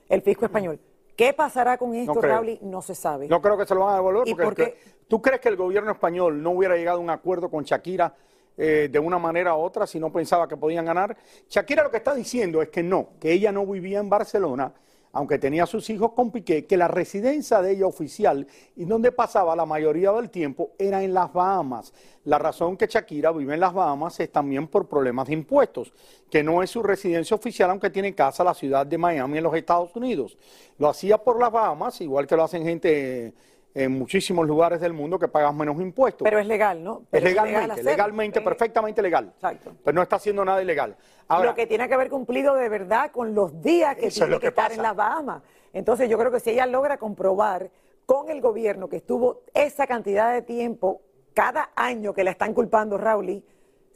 el 0.09 0.21
fisco 0.21 0.45
español. 0.45 0.79
¿Qué 1.15 1.33
pasará 1.33 1.77
con 1.77 1.93
esto. 1.95 2.19
Raúl? 2.19 2.57
No 2.61 2.81
se 2.81 2.95
sabe. 2.95 3.27
No 3.27 3.41
creo 3.41 3.57
que 3.57 3.65
se 3.65 3.75
lo 3.75 3.81
van 3.81 3.93
a 3.93 3.95
devolver 3.95 4.27
¿Y 4.27 4.35
porque 4.35 4.63
por 4.63 4.73
qué? 4.73 4.77
¿tú 5.07 5.21
crees 5.21 5.41
que 5.41 5.49
el 5.49 5.55
gobierno 5.55 5.91
español 5.91 6.41
no 6.41 6.51
hubiera 6.51 6.75
llegado 6.75 6.97
a 6.97 7.01
un 7.01 7.09
acuerdo 7.09 7.49
con 7.49 7.63
Shakira 7.63 8.15
eh, 8.57 8.89
de 8.91 8.99
una 8.99 9.17
manera 9.17 9.55
u 9.55 9.59
otra 9.59 9.85
si 9.87 9.99
no 9.99 10.11
pensaba 10.11 10.47
que 10.47 10.57
podían 10.57 10.85
ganar? 10.85 11.15
Shakira 11.49 11.83
lo 11.83 11.91
que 11.91 11.97
está 11.97 12.15
diciendo 12.15 12.61
es 12.61 12.69
que 12.69 12.83
no, 12.83 13.09
que 13.19 13.31
ella 13.31 13.51
no 13.51 13.65
vivía 13.65 13.99
en 13.99 14.09
Barcelona, 14.09 14.73
aunque 15.13 15.37
tenía 15.37 15.67
sus 15.67 15.89
hijos 15.91 16.11
con 16.13 16.31
Piqué, 16.31 16.65
que 16.65 16.75
la 16.75 16.87
residencia 16.87 17.61
de 17.61 17.73
ella 17.73 17.85
oficial 17.85 18.47
y 18.75 18.85
donde 18.85 19.11
pasaba 19.11 19.55
la 19.55 19.65
mayoría 19.65 20.11
del 20.11 20.31
tiempo 20.31 20.71
era 20.77 21.03
en 21.03 21.13
las 21.13 21.31
Bahamas. 21.31 21.93
La 22.25 22.39
razón 22.39 22.75
que 22.75 22.87
Shakira 22.87 23.31
vive 23.31 23.53
en 23.53 23.59
las 23.59 23.73
Bahamas 23.73 24.19
es 24.19 24.31
también 24.31 24.67
por 24.67 24.87
problemas 24.87 25.27
de 25.27 25.33
impuestos, 25.33 25.93
que 26.31 26.43
no 26.43 26.63
es 26.63 26.71
su 26.71 26.81
residencia 26.81 27.35
oficial, 27.35 27.69
aunque 27.69 27.91
tiene 27.91 28.15
casa 28.15 28.41
en 28.41 28.47
la 28.47 28.53
ciudad 28.55 28.87
de 28.87 28.97
Miami 28.97 29.37
en 29.37 29.43
los 29.43 29.55
Estados 29.55 29.95
Unidos. 29.95 30.35
Lo 30.79 30.89
hacía 30.89 31.19
por 31.19 31.39
las 31.39 31.51
Bahamas, 31.51 32.01
igual 32.01 32.25
que 32.25 32.35
lo 32.35 32.43
hacen 32.43 32.63
gente 32.63 33.33
en 33.75 33.91
muchísimos 33.91 34.47
lugares 34.47 34.79
del 34.79 34.93
mundo 34.93 35.17
que 35.17 35.27
pagan 35.27 35.57
menos 35.57 35.79
impuestos. 35.81 36.23
Pero 36.23 36.39
es 36.39 36.45
legal, 36.45 36.83
¿no? 36.83 37.03
es 37.11 37.23
legalmente, 37.23 37.67
legal 37.67 37.85
legalmente, 37.85 38.39
Eh, 38.39 38.41
perfectamente 38.43 39.01
legal. 39.01 39.31
Exacto. 39.35 39.73
Pero 39.83 39.95
no 39.95 40.01
está 40.03 40.17
haciendo 40.17 40.45
nada 40.45 40.61
ilegal. 40.61 40.95
Ahora, 41.27 41.49
lo 41.49 41.55
que 41.55 41.65
tiene 41.65 41.87
que 41.87 41.93
haber 41.93 42.09
cumplido 42.09 42.55
de 42.55 42.69
verdad 42.69 43.11
con 43.11 43.33
los 43.33 43.61
días 43.61 43.95
que 43.95 44.07
es 44.07 44.13
tiene 44.13 44.39
que, 44.39 44.47
estar 44.47 44.65
pasa. 44.65 44.75
en 44.75 44.83
las 44.83 44.95
Bahamas. 44.95 45.41
Entonces 45.73 46.09
yo 46.09 46.17
creo 46.19 46.31
que 46.31 46.39
si 46.39 46.51
ella 46.51 46.67
logra 46.67 46.97
comprobar 46.97 47.71
con 48.05 48.29
el 48.29 48.41
gobierno 48.41 48.89
que 48.89 48.97
estuvo 48.97 49.41
esa 49.53 49.87
cantidad 49.87 50.31
de 50.33 50.41
tiempo, 50.41 51.01
cada 51.33 51.71
año 51.75 52.13
que 52.13 52.23
la 52.23 52.31
están 52.31 52.53
culpando 52.53 52.97
Rauli, 52.97 53.43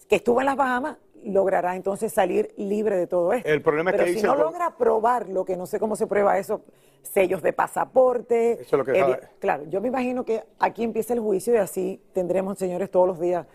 que 0.09 0.15
estuvo 0.15 0.39
en 0.39 0.47
las 0.47 0.55
Bahamas, 0.55 0.97
logrará 1.23 1.75
entonces 1.75 2.13
salir 2.13 2.53
libre 2.57 2.95
de 2.97 3.07
todo 3.07 3.33
esto. 3.33 3.49
El 3.49 3.61
problema 3.61 3.91
es 3.91 3.97
que 3.97 4.07
si 4.07 4.13
dice 4.15 4.27
no 4.27 4.33
el 4.33 4.39
logra 4.39 4.75
probarlo, 4.77 5.43
que 5.45 5.57
no 5.57 5.65
sé 5.65 5.79
cómo 5.79 5.95
se 5.95 6.07
prueba 6.07 6.37
eso, 6.37 6.61
sellos 7.01 7.41
de 7.41 7.53
pasaporte. 7.53 8.53
Eso 8.53 8.63
es 8.63 8.71
lo 8.73 8.85
que 8.85 8.99
sabe. 8.99 9.19
Claro, 9.39 9.63
yo 9.69 9.81
me 9.81 9.87
imagino 9.87 10.23
que 10.25 10.43
aquí 10.59 10.83
empieza 10.83 11.13
el 11.13 11.19
juicio 11.19 11.53
y 11.53 11.57
así 11.57 12.01
tendremos, 12.13 12.57
señores, 12.57 12.89
todos 12.91 13.07
los 13.07 13.19
días 13.19 13.45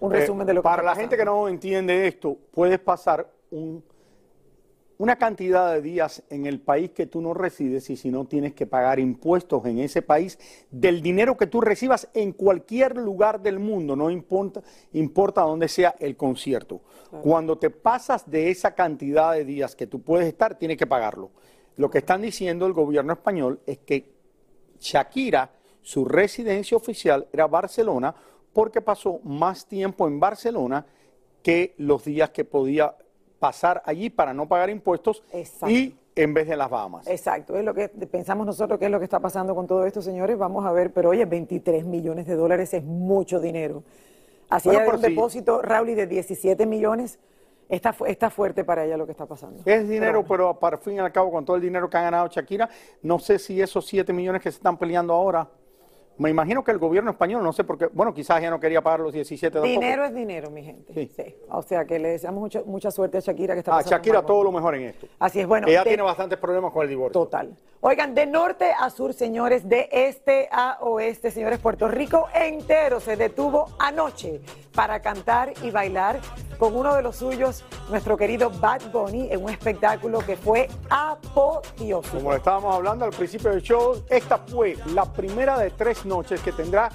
un 0.00 0.14
eh, 0.14 0.20
resumen 0.20 0.46
de 0.46 0.54
lo 0.54 0.60
que 0.62 0.64
para 0.64 0.82
la 0.82 0.94
gente 0.94 1.16
que 1.16 1.24
no 1.24 1.46
entiende 1.48 2.06
esto, 2.06 2.36
puedes 2.52 2.78
pasar 2.78 3.26
un- 3.50 3.82
una 5.00 5.16
cantidad 5.16 5.72
de 5.72 5.80
días 5.80 6.22
en 6.28 6.44
el 6.44 6.60
país 6.60 6.90
que 6.90 7.06
tú 7.06 7.22
no 7.22 7.32
resides 7.32 7.88
y 7.88 7.96
si 7.96 8.10
no 8.10 8.26
tienes 8.26 8.52
que 8.52 8.66
pagar 8.66 9.00
impuestos 9.00 9.64
en 9.64 9.78
ese 9.78 10.02
país 10.02 10.38
del 10.70 11.00
dinero 11.00 11.38
que 11.38 11.46
tú 11.46 11.62
recibas 11.62 12.10
en 12.12 12.32
cualquier 12.32 12.98
lugar 12.98 13.40
del 13.40 13.58
mundo, 13.60 13.96
no 13.96 14.10
importa, 14.10 14.60
importa 14.92 15.40
dónde 15.40 15.68
sea 15.68 15.94
el 16.00 16.18
concierto. 16.18 16.82
Cuando 17.22 17.56
te 17.56 17.70
pasas 17.70 18.30
de 18.30 18.50
esa 18.50 18.74
cantidad 18.74 19.32
de 19.32 19.46
días 19.46 19.74
que 19.74 19.86
tú 19.86 20.02
puedes 20.02 20.28
estar, 20.28 20.58
tienes 20.58 20.76
que 20.76 20.86
pagarlo. 20.86 21.30
Lo 21.76 21.88
que 21.88 21.96
están 21.96 22.20
diciendo 22.20 22.66
el 22.66 22.74
gobierno 22.74 23.14
español 23.14 23.58
es 23.64 23.78
que 23.78 24.12
Shakira, 24.78 25.50
su 25.80 26.04
residencia 26.04 26.76
oficial 26.76 27.26
era 27.32 27.46
Barcelona 27.46 28.14
porque 28.52 28.82
pasó 28.82 29.18
más 29.24 29.64
tiempo 29.64 30.06
en 30.06 30.20
Barcelona 30.20 30.84
que 31.42 31.74
los 31.78 32.04
días 32.04 32.28
que 32.28 32.44
podía 32.44 32.94
pasar 33.40 33.82
allí 33.86 34.10
para 34.10 34.32
no 34.32 34.46
pagar 34.46 34.70
impuestos 34.70 35.24
Exacto. 35.32 35.70
y 35.70 35.96
en 36.14 36.34
vez 36.34 36.46
de 36.46 36.56
las 36.56 36.70
Bahamas. 36.70 37.06
Exacto, 37.08 37.56
es 37.56 37.64
lo 37.64 37.74
que 37.74 37.88
pensamos 37.88 38.46
nosotros 38.46 38.78
que 38.78 38.84
es 38.84 38.90
lo 38.90 38.98
que 38.98 39.04
está 39.04 39.18
pasando 39.18 39.54
con 39.54 39.66
todo 39.66 39.86
esto, 39.86 40.02
señores. 40.02 40.36
Vamos 40.38 40.64
a 40.66 40.72
ver, 40.72 40.92
pero 40.92 41.08
oye, 41.08 41.24
23 41.24 41.84
millones 41.86 42.26
de 42.26 42.36
dólares 42.36 42.72
es 42.74 42.84
mucho 42.84 43.40
dinero. 43.40 43.82
Así 44.50 44.68
Bueno, 44.68 44.90
un 44.92 45.00
sí. 45.00 45.08
depósito, 45.08 45.62
Raúl, 45.62 45.94
de 45.94 46.06
17 46.06 46.66
millones, 46.66 47.18
está, 47.68 47.94
está 48.06 48.28
fuerte 48.30 48.64
para 48.64 48.84
ella 48.84 48.96
lo 48.96 49.06
que 49.06 49.12
está 49.12 49.24
pasando. 49.26 49.62
Es 49.64 49.88
dinero, 49.88 50.22
Pero 50.22 50.28
pero 50.28 50.58
para 50.58 50.76
fin 50.76 50.96
y 50.96 50.98
al 50.98 51.12
cabo, 51.12 51.30
con 51.30 51.44
todo 51.44 51.56
el 51.56 51.62
dinero 51.62 51.88
que 51.88 51.96
ha 51.96 52.02
ganado 52.02 52.28
Shakira, 52.28 52.68
no 53.02 53.18
sé 53.18 53.38
si 53.38 53.62
esos 53.62 53.86
7 53.86 54.12
millones 54.12 54.42
que 54.42 54.50
se 54.50 54.56
están 54.58 54.76
peleando 54.76 55.14
ahora, 55.14 55.48
me 56.20 56.28
imagino 56.30 56.62
que 56.62 56.70
el 56.70 56.78
gobierno 56.78 57.10
español, 57.10 57.42
no 57.42 57.52
sé 57.52 57.64
por 57.64 57.78
qué, 57.78 57.86
bueno, 57.86 58.12
quizás 58.12 58.42
ya 58.42 58.50
no 58.50 58.60
quería 58.60 58.82
pagar 58.82 59.00
los 59.00 59.12
17 59.12 59.50
tampoco. 59.52 59.66
Dinero 59.70 60.04
es 60.04 60.14
dinero, 60.14 60.50
mi 60.50 60.62
gente. 60.62 60.92
Sí. 60.92 61.10
Sí. 61.16 61.34
O 61.50 61.62
sea 61.62 61.86
que 61.86 61.98
le 61.98 62.10
deseamos 62.10 62.40
mucha, 62.40 62.62
mucha 62.66 62.90
suerte 62.90 63.16
a 63.18 63.20
Shakira 63.20 63.54
que 63.54 63.60
está 63.60 63.72
A 63.72 63.76
pasando 63.78 63.96
Shakira 63.96 64.22
todo 64.26 64.44
lo 64.44 64.52
mejor 64.52 64.74
en 64.74 64.82
esto. 64.82 65.06
Así 65.18 65.40
es, 65.40 65.46
bueno. 65.46 65.66
Ella 65.66 65.82
de- 65.82 65.88
tiene 65.90 66.02
bastantes 66.02 66.38
problemas 66.38 66.72
con 66.72 66.82
el 66.82 66.88
divorcio. 66.90 67.18
Total. 67.20 67.56
Oigan, 67.82 68.14
de 68.14 68.26
norte 68.26 68.70
a 68.78 68.90
sur, 68.90 69.14
señores, 69.14 69.66
de 69.66 69.88
este 69.90 70.50
a 70.52 70.76
oeste, 70.82 71.30
señores, 71.30 71.58
Puerto 71.60 71.88
Rico 71.88 72.28
entero 72.34 73.00
se 73.00 73.16
detuvo 73.16 73.68
anoche 73.78 74.42
para 74.74 75.00
cantar 75.00 75.54
y 75.62 75.70
bailar 75.70 76.20
con 76.58 76.76
uno 76.76 76.94
de 76.94 77.00
los 77.00 77.16
suyos, 77.16 77.64
nuestro 77.88 78.18
querido 78.18 78.50
Bad 78.50 78.92
Bunny, 78.92 79.28
en 79.32 79.42
un 79.42 79.48
espectáculo 79.48 80.18
que 80.18 80.36
fue 80.36 80.68
apoteósico. 80.90 82.18
Como 82.18 82.32
le 82.32 82.36
estábamos 82.36 82.74
hablando 82.74 83.06
al 83.06 83.12
principio 83.12 83.50
del 83.50 83.62
show, 83.62 83.94
esta 84.10 84.36
fue 84.36 84.76
la 84.94 85.04
primera 85.06 85.58
de 85.58 85.70
tres 85.70 86.04
noches 86.10 86.40
que 86.40 86.52
tendrá 86.52 86.90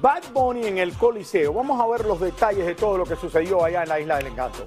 Bad 0.00 0.22
Bunny 0.32 0.66
en 0.66 0.78
el 0.78 0.92
Coliseo. 0.92 1.52
Vamos 1.52 1.80
a 1.80 1.86
ver 1.86 2.04
los 2.06 2.20
detalles 2.20 2.66
de 2.66 2.74
todo 2.74 2.98
lo 2.98 3.04
que 3.04 3.16
sucedió 3.16 3.64
allá 3.64 3.82
en 3.82 3.88
la 3.88 4.00
Isla 4.00 4.18
del 4.18 4.28
Encanto. 4.28 4.64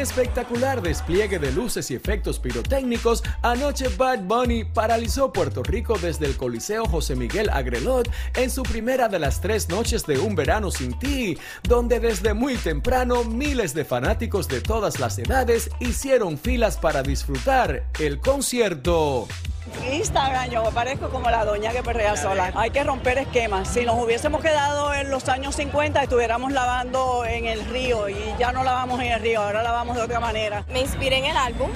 Espectacular 0.00 0.82
despliegue 0.82 1.38
de 1.38 1.52
luces 1.52 1.90
y 1.90 1.94
efectos 1.94 2.38
pirotécnicos, 2.38 3.22
anoche 3.42 3.88
Bad 3.96 4.20
Bunny 4.20 4.64
paralizó 4.64 5.32
Puerto 5.32 5.62
Rico 5.62 5.98
desde 5.98 6.26
el 6.26 6.36
Coliseo 6.36 6.86
José 6.86 7.16
Miguel 7.16 7.50
Agrelot 7.50 8.10
en 8.36 8.50
su 8.50 8.62
primera 8.62 9.08
de 9.08 9.18
las 9.18 9.40
tres 9.40 9.68
noches 9.68 10.06
de 10.06 10.18
Un 10.18 10.34
Verano 10.34 10.70
Sin 10.70 10.98
Ti, 10.98 11.38
donde 11.62 12.00
desde 12.00 12.34
muy 12.34 12.56
temprano 12.56 13.24
miles 13.24 13.74
de 13.74 13.84
fanáticos 13.84 14.48
de 14.48 14.60
todas 14.60 15.00
las 15.00 15.18
edades 15.18 15.70
hicieron 15.80 16.38
filas 16.38 16.76
para 16.76 17.02
disfrutar 17.02 17.84
el 17.98 18.20
concierto. 18.20 19.26
Instagram 19.92 20.50
yo 20.50 20.62
parezco 20.70 21.08
como 21.10 21.30
la 21.30 21.44
doña 21.44 21.70
que 21.72 21.82
perrea 21.82 22.16
sola. 22.16 22.52
Hay 22.54 22.70
que 22.70 22.84
romper 22.84 23.18
esquemas. 23.18 23.68
Si 23.68 23.84
nos 23.84 23.96
hubiésemos 24.02 24.40
quedado 24.40 24.92
en 24.94 25.10
los 25.10 25.28
años 25.28 25.54
50, 25.56 26.02
estuviéramos 26.02 26.52
lavando 26.52 27.24
en 27.24 27.46
el 27.46 27.64
río 27.66 28.08
y 28.08 28.16
ya 28.38 28.52
no 28.52 28.64
lavamos 28.64 29.00
en 29.00 29.12
el 29.12 29.20
río, 29.20 29.42
ahora 29.42 29.62
lavamos 29.62 29.96
de 29.96 30.02
otra 30.02 30.20
manera. 30.20 30.64
Me 30.70 30.80
inspiré 30.80 31.18
en 31.18 31.26
el 31.26 31.36
álbum. 31.36 31.70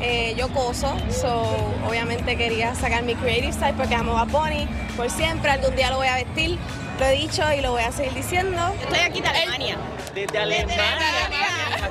eh, 0.00 0.34
yo 0.36 0.48
coso, 0.48 0.96
so 1.10 1.44
obviamente 1.88 2.36
quería 2.36 2.74
sacar 2.74 3.04
mi 3.04 3.14
creative 3.14 3.52
side 3.52 3.74
porque 3.74 3.94
amo 3.94 4.18
a 4.18 4.24
Bunny 4.24 4.66
por 4.96 5.08
siempre. 5.08 5.50
Algún 5.52 5.76
día 5.76 5.90
lo 5.90 5.96
voy 5.98 6.08
a 6.08 6.16
vestir, 6.16 6.58
lo 6.98 7.06
he 7.06 7.12
dicho 7.12 7.42
y 7.56 7.60
lo 7.60 7.70
voy 7.70 7.82
a 7.82 7.92
seguir 7.92 8.12
diciendo. 8.14 8.60
Estoy 8.82 8.98
aquí 8.98 9.20
de 9.20 9.28
Alemania. 9.28 9.76
Desde 10.12 10.38
Alemania. 10.38 10.82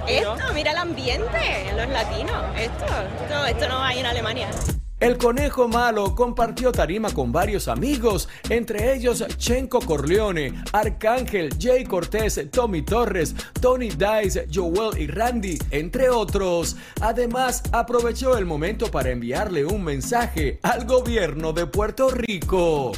Esto, 0.08 0.36
mira 0.54 0.72
el 0.72 0.78
ambiente, 0.78 1.72
los 1.78 1.88
latinos. 1.88 2.44
Esto, 2.58 2.86
esto, 3.24 3.46
esto 3.46 3.68
no 3.70 3.82
hay 3.82 4.00
en 4.00 4.06
Alemania. 4.08 4.48
El 5.02 5.18
conejo 5.18 5.68
malo 5.68 6.14
compartió 6.14 6.72
tarima 6.72 7.12
con 7.12 7.32
varios 7.32 7.68
amigos, 7.68 8.30
entre 8.50 8.94
ellos 8.94 9.26
Chenko 9.36 9.80
Corleone, 9.80 10.54
Arcángel, 10.74 11.50
Jay 11.60 11.84
Cortés, 11.86 12.40
Tommy 12.52 12.84
Torres, 12.84 13.36
Tony 13.60 13.90
Dice, 13.90 14.46
Joel 14.54 15.02
y 15.02 15.08
Randy, 15.08 15.58
entre 15.72 16.12
otros. 16.12 16.76
Además, 17.02 17.64
aprovechó 17.72 18.38
el 18.38 18.46
momento 18.46 18.92
para 18.92 19.10
enviarle 19.10 19.66
un 19.66 19.84
mensaje 19.84 20.60
al 20.62 20.86
gobierno 20.86 21.52
de 21.52 21.66
Puerto 21.66 22.12
Rico. 22.12 22.92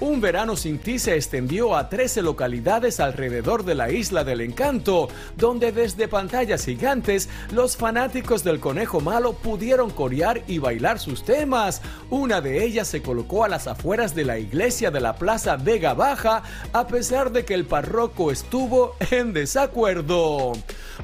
Un 0.00 0.22
verano 0.22 0.56
sin 0.56 0.78
ti 0.78 0.98
se 0.98 1.14
extendió 1.14 1.76
a 1.76 1.90
13 1.90 2.22
localidades 2.22 3.00
alrededor 3.00 3.66
de 3.66 3.74
la 3.74 3.90
isla 3.90 4.24
del 4.24 4.40
encanto, 4.40 5.08
donde 5.36 5.72
desde 5.72 6.08
pantallas 6.08 6.64
gigantes 6.64 7.28
los 7.52 7.76
fanáticos 7.76 8.42
del 8.42 8.60
conejo 8.60 9.00
malo 9.00 9.34
pudieron 9.34 9.90
corear 9.90 10.42
y 10.46 10.56
bailar 10.56 10.98
sus 10.98 11.22
temas. 11.22 11.82
Una 12.08 12.40
de 12.40 12.64
ellas 12.64 12.88
se 12.88 13.02
colocó 13.02 13.44
a 13.44 13.48
las 13.48 13.66
afueras 13.66 14.14
de 14.14 14.24
la 14.24 14.38
iglesia 14.38 14.90
de 14.90 15.00
la 15.00 15.16
Plaza 15.16 15.56
Vega 15.56 15.92
Baja, 15.92 16.44
a 16.72 16.86
pesar 16.86 17.30
de 17.30 17.44
que 17.44 17.52
el 17.52 17.66
párroco 17.66 18.30
estuvo 18.30 18.96
en 19.10 19.34
desacuerdo. 19.34 20.52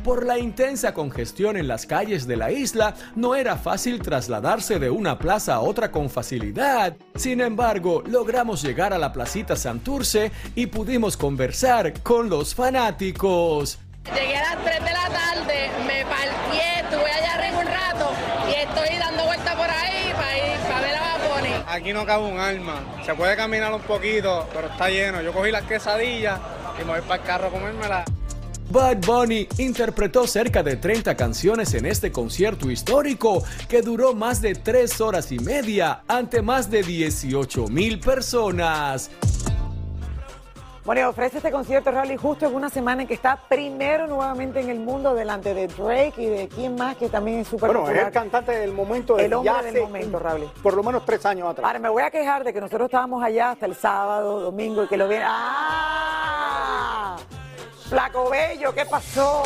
Por 0.04 0.24
la 0.24 0.38
intensa 0.38 0.94
congestión 0.94 1.56
en 1.56 1.68
las 1.68 1.86
calles 1.86 2.26
de 2.26 2.36
la 2.36 2.50
isla, 2.50 2.94
no 3.14 3.34
era 3.34 3.56
fácil 3.56 4.00
trasladarse 4.00 4.78
de 4.78 4.88
una 4.88 5.18
plaza 5.18 5.54
a 5.54 5.60
otra 5.60 5.90
con 5.90 6.08
facilidad. 6.08 6.96
Sin 7.14 7.40
embargo, 7.40 8.02
logramos 8.06 8.62
llegar 8.62 8.85
a 8.92 8.98
la 8.98 9.12
placita 9.12 9.56
Santurce 9.56 10.30
y 10.54 10.66
pudimos 10.66 11.16
conversar 11.16 12.02
con 12.02 12.28
los 12.28 12.54
fanáticos. 12.54 13.78
Llegué 14.14 14.36
a 14.36 14.54
las 14.54 14.64
3 14.64 14.84
de 14.84 14.92
la 14.92 15.08
tarde, 15.08 15.70
me 15.86 16.04
parqué, 16.04 16.80
estuve 16.80 17.10
allá 17.10 17.34
arriba 17.34 17.58
un 17.58 17.66
rato 17.66 18.12
y 18.48 18.54
estoy 18.54 18.98
dando 18.98 19.24
vueltas 19.24 19.54
por 19.54 19.68
ahí 19.68 20.12
para 20.14 20.38
ir 20.38 20.60
para 20.60 20.80
ver 20.80 20.96
a 20.96 21.18
Baboni. 21.18 21.50
Aquí 21.66 21.92
no 21.92 22.06
cabe 22.06 22.24
un 22.24 22.38
alma, 22.38 22.80
se 23.04 23.14
puede 23.14 23.36
caminar 23.36 23.72
un 23.72 23.82
poquito, 23.82 24.48
pero 24.52 24.68
está 24.68 24.88
lleno. 24.88 25.22
Yo 25.22 25.32
cogí 25.32 25.50
las 25.50 25.64
quesadillas 25.64 26.38
y 26.80 26.84
me 26.84 26.92
voy 26.92 27.00
para 27.02 27.20
el 27.20 27.26
carro 27.26 27.48
a 27.48 27.50
comérmela. 27.50 28.04
Bad 28.70 28.99
Bunny 29.06 29.46
interpretó 29.58 30.26
cerca 30.26 30.62
de 30.62 30.76
30 30.76 31.16
canciones 31.16 31.73
en 31.75 31.87
este 31.87 32.11
concierto 32.11 32.70
histórico 32.70 33.44
que 33.68 33.80
duró 33.80 34.12
más 34.12 34.42
de 34.42 34.54
3 34.54 35.00
horas 35.00 35.30
y 35.30 35.38
media 35.38 36.02
ante 36.08 36.42
más 36.42 36.68
de 36.70 36.82
18 36.82 37.68
mil 37.68 38.00
personas. 38.00 39.11
Bueno, 40.85 41.08
ofrece 41.08 41.38
este 41.38 41.50
concierto 41.50 41.90
Rally 41.90 42.16
justo 42.16 42.46
en 42.46 42.54
una 42.54 42.68
semana 42.68 43.02
en 43.02 43.08
que 43.08 43.14
está 43.14 43.40
primero 43.49 44.06
nuevamente 44.06 44.61
en 44.61 44.70
el 44.70 44.78
mundo 44.78 45.14
delante 45.14 45.52
de 45.52 45.66
Drake 45.66 46.14
y 46.16 46.26
de 46.26 46.49
quién 46.49 46.76
más 46.76 46.96
que 46.96 47.08
también 47.08 47.40
es 47.40 47.49
súper 47.49 47.73
Bueno, 47.73 47.90
es 47.90 48.06
el 48.06 48.12
cantante 48.12 48.52
del 48.52 48.73
momento. 48.73 49.18
El 49.18 49.35
hombre 49.35 49.52
ya 49.52 49.62
del 49.62 49.76
hace 49.76 49.80
momento, 49.80 50.18
Rally. 50.20 50.49
Por 50.62 50.75
lo 50.75 50.85
menos 50.85 51.04
tres 51.04 51.26
años 51.26 51.49
atrás. 51.49 51.66
Ahora 51.66 51.80
me 51.80 51.88
voy 51.88 52.04
a 52.04 52.11
quejar 52.11 52.44
de 52.44 52.52
que 52.52 52.61
nosotros 52.61 52.87
estábamos 52.87 53.23
allá 53.23 53.50
hasta 53.50 53.66
el 53.66 53.75
sábado, 53.75 54.40
domingo 54.40 54.85
y 54.85 54.87
que 54.87 54.96
lo 54.96 55.08
vieron. 55.08 55.28
¡Ah! 55.28 56.45
Flaco 57.88 58.28
Bello, 58.30 58.74
¿qué 58.74 58.84
pasó? 58.84 59.44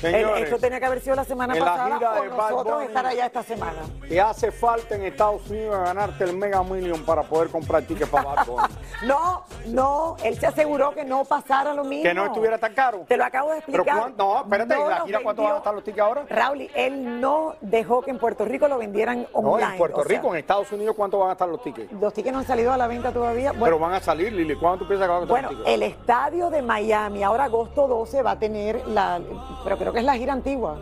Señores, 0.00 0.36
El- 0.38 0.44
esto 0.44 0.58
tenía 0.58 0.78
que 0.78 0.86
haber 0.86 1.00
sido 1.00 1.16
la 1.16 1.24
semana 1.24 1.54
en 1.54 1.60
la 1.60 1.66
pasada 1.66 1.94
gira 1.96 2.10
o 2.12 2.22
de 2.22 2.28
Bad 2.28 2.50
nosotros 2.50 2.74
Bunny. 2.74 2.86
estar 2.86 3.06
allá 3.06 3.26
esta 3.26 3.42
semana. 3.42 3.78
Te 4.08 4.20
hace 4.20 4.52
falta 4.52 4.94
en 4.94 5.02
Estados 5.04 5.48
Unidos 5.50 5.76
ganarte 5.84 6.24
el 6.24 6.36
Mega 6.36 6.62
Million 6.62 7.04
para 7.04 7.22
poder 7.24 7.48
comprar 7.48 7.82
tickets 7.82 8.08
para 8.08 8.22
Bad 8.34 8.46
Bunny. 8.46 8.62
No, 9.02 9.44
no, 9.66 10.16
él 10.22 10.38
se 10.38 10.46
aseguró 10.46 10.90
que 10.92 11.04
no 11.04 11.24
pasara 11.24 11.72
lo 11.74 11.84
mismo. 11.84 12.02
que 12.04 12.12
no 12.14 12.26
estuviera 12.26 12.58
tan 12.58 12.74
caro. 12.74 13.04
Te 13.08 13.16
lo 13.16 13.24
acabo 13.24 13.50
de 13.52 13.62
Pero 13.62 13.82
explicar. 13.82 13.98
cuán- 13.98 14.14
no, 14.16 14.40
espérate, 14.42 14.74
¿y 14.74 14.88
la 14.88 15.00
gira 15.06 15.20
cuánto 15.22 15.42
van 15.42 15.54
a 15.54 15.56
estar 15.58 15.74
los 15.74 15.82
tickets 15.84 16.02
ahora? 16.02 16.24
Raúl, 16.28 16.70
él 16.74 17.20
no 17.20 17.54
dejó 17.62 18.02
que 18.02 18.10
en 18.10 18.18
Puerto 18.18 18.44
Rico 18.44 18.68
lo 18.68 18.76
vendieran 18.78 19.26
No, 19.32 19.38
online. 19.52 19.72
en 19.72 19.78
Puerto 19.78 20.00
o 20.00 20.04
sea, 20.04 20.16
Rico, 20.16 20.28
en 20.34 20.36
Estados 20.40 20.70
Unidos, 20.70 20.94
¿cuánto 20.96 21.18
van 21.18 21.30
a 21.30 21.32
estar 21.32 21.48
los 21.48 21.62
tickets? 21.62 21.90
Los 21.92 22.12
tickets 22.12 22.32
no 22.32 22.40
han 22.40 22.46
salido 22.46 22.72
a 22.72 22.76
la 22.76 22.86
venta 22.86 23.10
todavía. 23.10 23.50
Bueno, 23.52 23.64
Pero 23.64 23.78
van 23.78 23.94
a 23.94 24.00
salir, 24.00 24.32
Lili. 24.32 24.54
¿Cuánto 24.54 24.84
tú 24.84 24.88
piensas 24.88 25.06
que 25.08 25.12
van 25.12 25.22
a 25.24 25.26
costar 25.26 25.34
Bueno, 25.42 25.48
los 25.50 25.58
tickets? 25.66 25.74
el 25.74 25.82
estadio 25.82 26.50
de 26.50 26.62
Miami, 26.62 27.22
ahora 27.24 27.44
agosto 27.44 27.79
12, 27.88 28.22
va 28.22 28.32
a 28.32 28.38
tener 28.38 28.86
la. 28.88 29.20
Pero 29.64 29.78
creo 29.78 29.92
que 29.92 29.98
es 30.00 30.04
la 30.04 30.16
gira 30.16 30.32
antigua. 30.32 30.78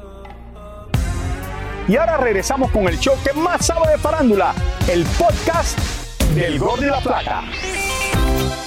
Y 1.89 1.97
ahora 1.97 2.19
regresamos 2.19 2.71
con 2.71 2.87
el 2.87 2.99
show 2.99 3.15
que 3.25 3.33
más 3.33 3.67
sabe 3.67 3.93
de 3.93 3.99
farándula, 3.99 4.55
el 4.91 5.05
podcast 5.19 5.79
del 6.35 6.59
Gol 6.59 6.81
de 6.81 6.89
la 6.89 7.01
Plata. 7.01 7.45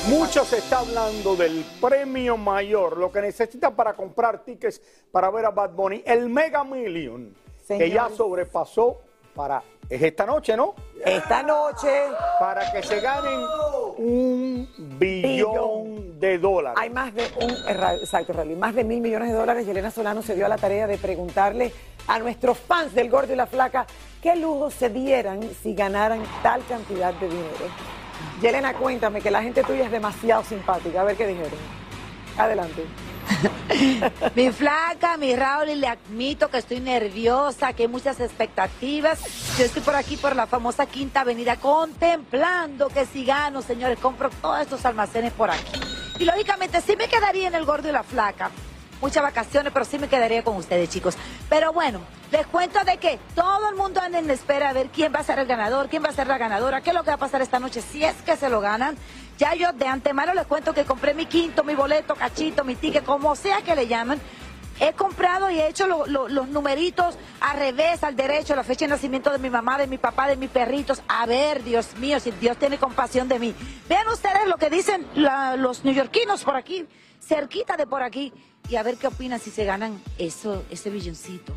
Mucho 0.10 0.44
se 0.44 0.58
está 0.58 0.80
hablando 0.80 1.36
del 1.36 1.64
premio 1.80 2.36
mayor, 2.36 2.98
lo 2.98 3.12
que 3.12 3.22
necesita 3.22 3.70
para 3.76 3.94
comprar 3.94 4.44
tickets 4.44 4.82
para 5.12 5.30
ver 5.30 5.46
a 5.46 5.52
Bad 5.52 5.72
Bunny, 5.72 6.02
el 6.06 6.30
Mega 6.30 6.64
Million, 6.64 7.36
que 7.68 7.90
ya 7.92 8.10
sobrepasó 8.10 9.02
para, 9.34 9.62
es 9.90 10.02
esta 10.02 10.26
noche, 10.26 10.56
¿no? 10.56 10.76
Esta 11.04 11.42
noche 11.42 11.90
Para 12.40 12.72
que 12.72 12.84
se 12.84 13.00
ganen 13.00 13.40
un 13.98 14.70
billón 15.00 16.20
de 16.20 16.38
dólares. 16.38 16.78
hay 16.80 16.90
más 16.90 17.14
de 17.14 17.24
un. 17.42 17.50
Exacto, 18.00 18.34
Raúl, 18.34 18.56
más 18.56 18.76
de 18.76 18.84
mil 18.84 19.02
millones 19.02 19.30
de 19.30 19.34
dólares. 19.34 19.66
Yelena 19.66 19.90
Solano 19.92 20.22
se 20.22 20.36
dio 20.36 20.46
a 20.46 20.50
la 20.50 20.58
tarea 20.58 20.86
de 20.88 20.98
preguntarle 20.98 21.74
a 22.08 22.20
nuestros 22.20 22.58
fans 22.58 22.94
del 22.94 23.10
Gordo 23.10 23.34
y 23.34 23.36
la 23.36 23.48
Flaca 23.48 23.86
qué 24.22 24.36
lujo 24.36 24.70
se 24.70 24.90
dieran 24.90 25.42
si 25.64 25.74
ganaran 25.74 26.22
tal 26.44 26.64
cantidad 26.66 27.14
de 27.16 27.28
dinero. 27.28 27.66
Yelena, 28.42 28.74
cuéntame 28.76 29.22
que 29.22 29.32
la 29.32 29.42
gente 29.42 29.64
tuya 29.64 29.86
es 29.86 29.92
demasiado 29.92 30.44
simpática. 30.44 31.02
A 31.02 31.04
ver 31.04 31.16
qué 31.18 31.28
dijeron. 31.28 31.52
Adelante. 32.38 32.86
Mi 34.36 34.52
flaca, 34.52 35.18
mi 35.18 35.36
Raúl, 35.36 35.70
y 35.70 35.76
le 35.76 35.88
admito 35.88 36.50
que 36.50 36.58
estoy 36.58 36.80
nerviosa, 36.80 37.74
que 37.74 37.84
hay 37.84 37.90
muchas 37.90 38.20
expectativas. 38.20 39.20
Yo 39.58 39.66
estoy 39.66 39.82
por 39.82 39.96
aquí, 39.96 40.18
por 40.18 40.36
la 40.36 40.48
famosa 40.48 40.86
Quinta 40.86 41.22
Avenida, 41.22 41.58
contemplando 41.58 42.90
que 42.90 43.06
si 43.06 43.26
gano, 43.26 43.62
señores, 43.62 44.00
compro 44.00 44.30
todos 44.42 44.62
estos 44.62 44.86
almacenes 44.86 45.34
por 45.34 45.50
aquí. 45.50 45.80
Y 46.20 46.26
lógicamente 46.26 46.82
sí 46.82 46.96
me 46.96 47.08
quedaría 47.08 47.48
en 47.48 47.56
el 47.56 47.66
gordo 47.66 47.90
y 47.90 47.92
la 47.92 48.04
flaca. 48.04 48.52
Muchas 49.02 49.24
vacaciones, 49.24 49.74
pero 49.74 49.84
sí 49.84 49.98
me 49.98 50.08
quedaría 50.08 50.44
con 50.44 50.56
ustedes, 50.58 50.90
chicos. 50.90 51.16
Pero 51.50 51.74
bueno, 51.74 52.00
les 52.32 52.46
cuento 52.48 52.84
de 52.84 52.98
que 52.98 53.20
todo 53.36 53.70
el 53.70 53.76
mundo 53.76 54.00
anda 54.00 54.20
en 54.20 54.30
espera 54.30 54.70
a 54.70 54.74
ver 54.74 54.88
quién 54.90 55.12
va 55.14 55.20
a 55.20 55.24
ser 55.24 55.40
el 55.40 55.48
ganador, 55.48 55.90
quién 55.90 56.04
va 56.04 56.10
a 56.10 56.14
ser 56.14 56.28
la 56.28 56.38
ganadora, 56.38 56.82
qué 56.82 56.92
es 56.92 56.96
lo 56.96 57.02
que 57.04 57.10
va 57.10 57.16
a 57.16 57.18
pasar 57.18 57.42
esta 57.42 57.60
noche, 57.60 57.82
si 57.82 58.04
es 58.04 58.16
que 58.22 58.38
se 58.38 58.48
lo 58.50 58.62
ganan. 58.62 58.96
Ya 59.40 59.56
yo 59.56 59.74
de 59.74 59.88
antemano 59.88 60.34
les 60.36 60.46
cuento 60.46 60.74
que 60.74 60.86
compré 60.86 61.16
mi 61.16 61.26
quinto, 61.26 61.64
mi 61.64 61.74
boleto, 61.74 62.14
cachito, 62.16 62.64
mi 62.64 62.76
ticket, 62.76 63.04
como 63.04 63.36
sea 63.36 63.64
que 63.64 63.76
le 63.76 63.88
llamen. 63.88 64.22
He 64.80 64.94
comprado 64.94 65.50
y 65.52 65.60
he 65.60 65.68
hecho 65.68 65.86
lo- 65.88 66.06
lo- 66.08 66.28
los 66.28 66.48
numeritos 66.48 67.16
al 67.40 67.58
revés, 67.58 68.04
al 68.04 68.16
derecho, 68.16 68.56
la 68.56 68.64
fecha 68.64 68.86
de 68.86 68.90
nacimiento 68.90 69.32
de 69.32 69.38
mi 69.40 69.50
mamá, 69.50 69.78
de 69.78 69.86
mi 69.88 69.98
papá, 69.98 70.28
de 70.28 70.38
mis 70.38 70.50
perritos. 70.50 71.02
A 71.08 71.26
ver, 71.26 71.64
Dios 71.64 71.96
mío, 71.98 72.20
si 72.20 72.32
Dios 72.32 72.58
tiene 72.58 72.78
compasión 72.80 73.28
de 73.28 73.38
mí. 73.40 73.56
Vean 73.90 74.08
ustedes 74.10 74.48
lo 74.48 74.58
que 74.58 74.70
dicen 74.72 75.06
los 75.58 75.84
neoyorquinos 75.84 76.44
por 76.44 76.56
aquí, 76.56 76.88
cerquita 77.22 77.78
de 77.78 77.88
por 77.88 78.04
aquí. 78.04 78.34
Y 78.70 78.76
a 78.76 78.84
ver 78.84 78.98
qué 78.98 79.08
opinan 79.08 79.40
si 79.40 79.52
se 79.52 79.66
ganan 79.66 80.02
eso, 80.18 80.64
ese 80.70 80.90
billoncito. 80.90 81.54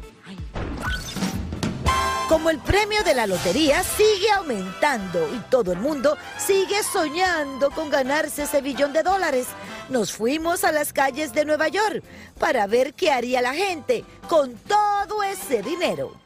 Como 2.28 2.48
el 2.48 2.58
premio 2.58 3.04
de 3.04 3.14
la 3.14 3.26
lotería 3.26 3.82
sigue 3.82 4.30
aumentando 4.30 5.28
y 5.34 5.38
todo 5.50 5.72
el 5.72 5.78
mundo 5.78 6.16
sigue 6.38 6.82
soñando 6.82 7.70
con 7.70 7.90
ganarse 7.90 8.44
ese 8.44 8.62
billón 8.62 8.92
de 8.94 9.02
dólares, 9.02 9.46
nos 9.90 10.12
fuimos 10.12 10.64
a 10.64 10.72
las 10.72 10.92
calles 10.92 11.34
de 11.34 11.44
Nueva 11.44 11.68
York 11.68 12.02
para 12.38 12.66
ver 12.66 12.94
qué 12.94 13.12
haría 13.12 13.42
la 13.42 13.52
gente 13.52 14.04
con 14.28 14.54
todo 14.54 15.22
ese 15.22 15.62
dinero. 15.62 16.23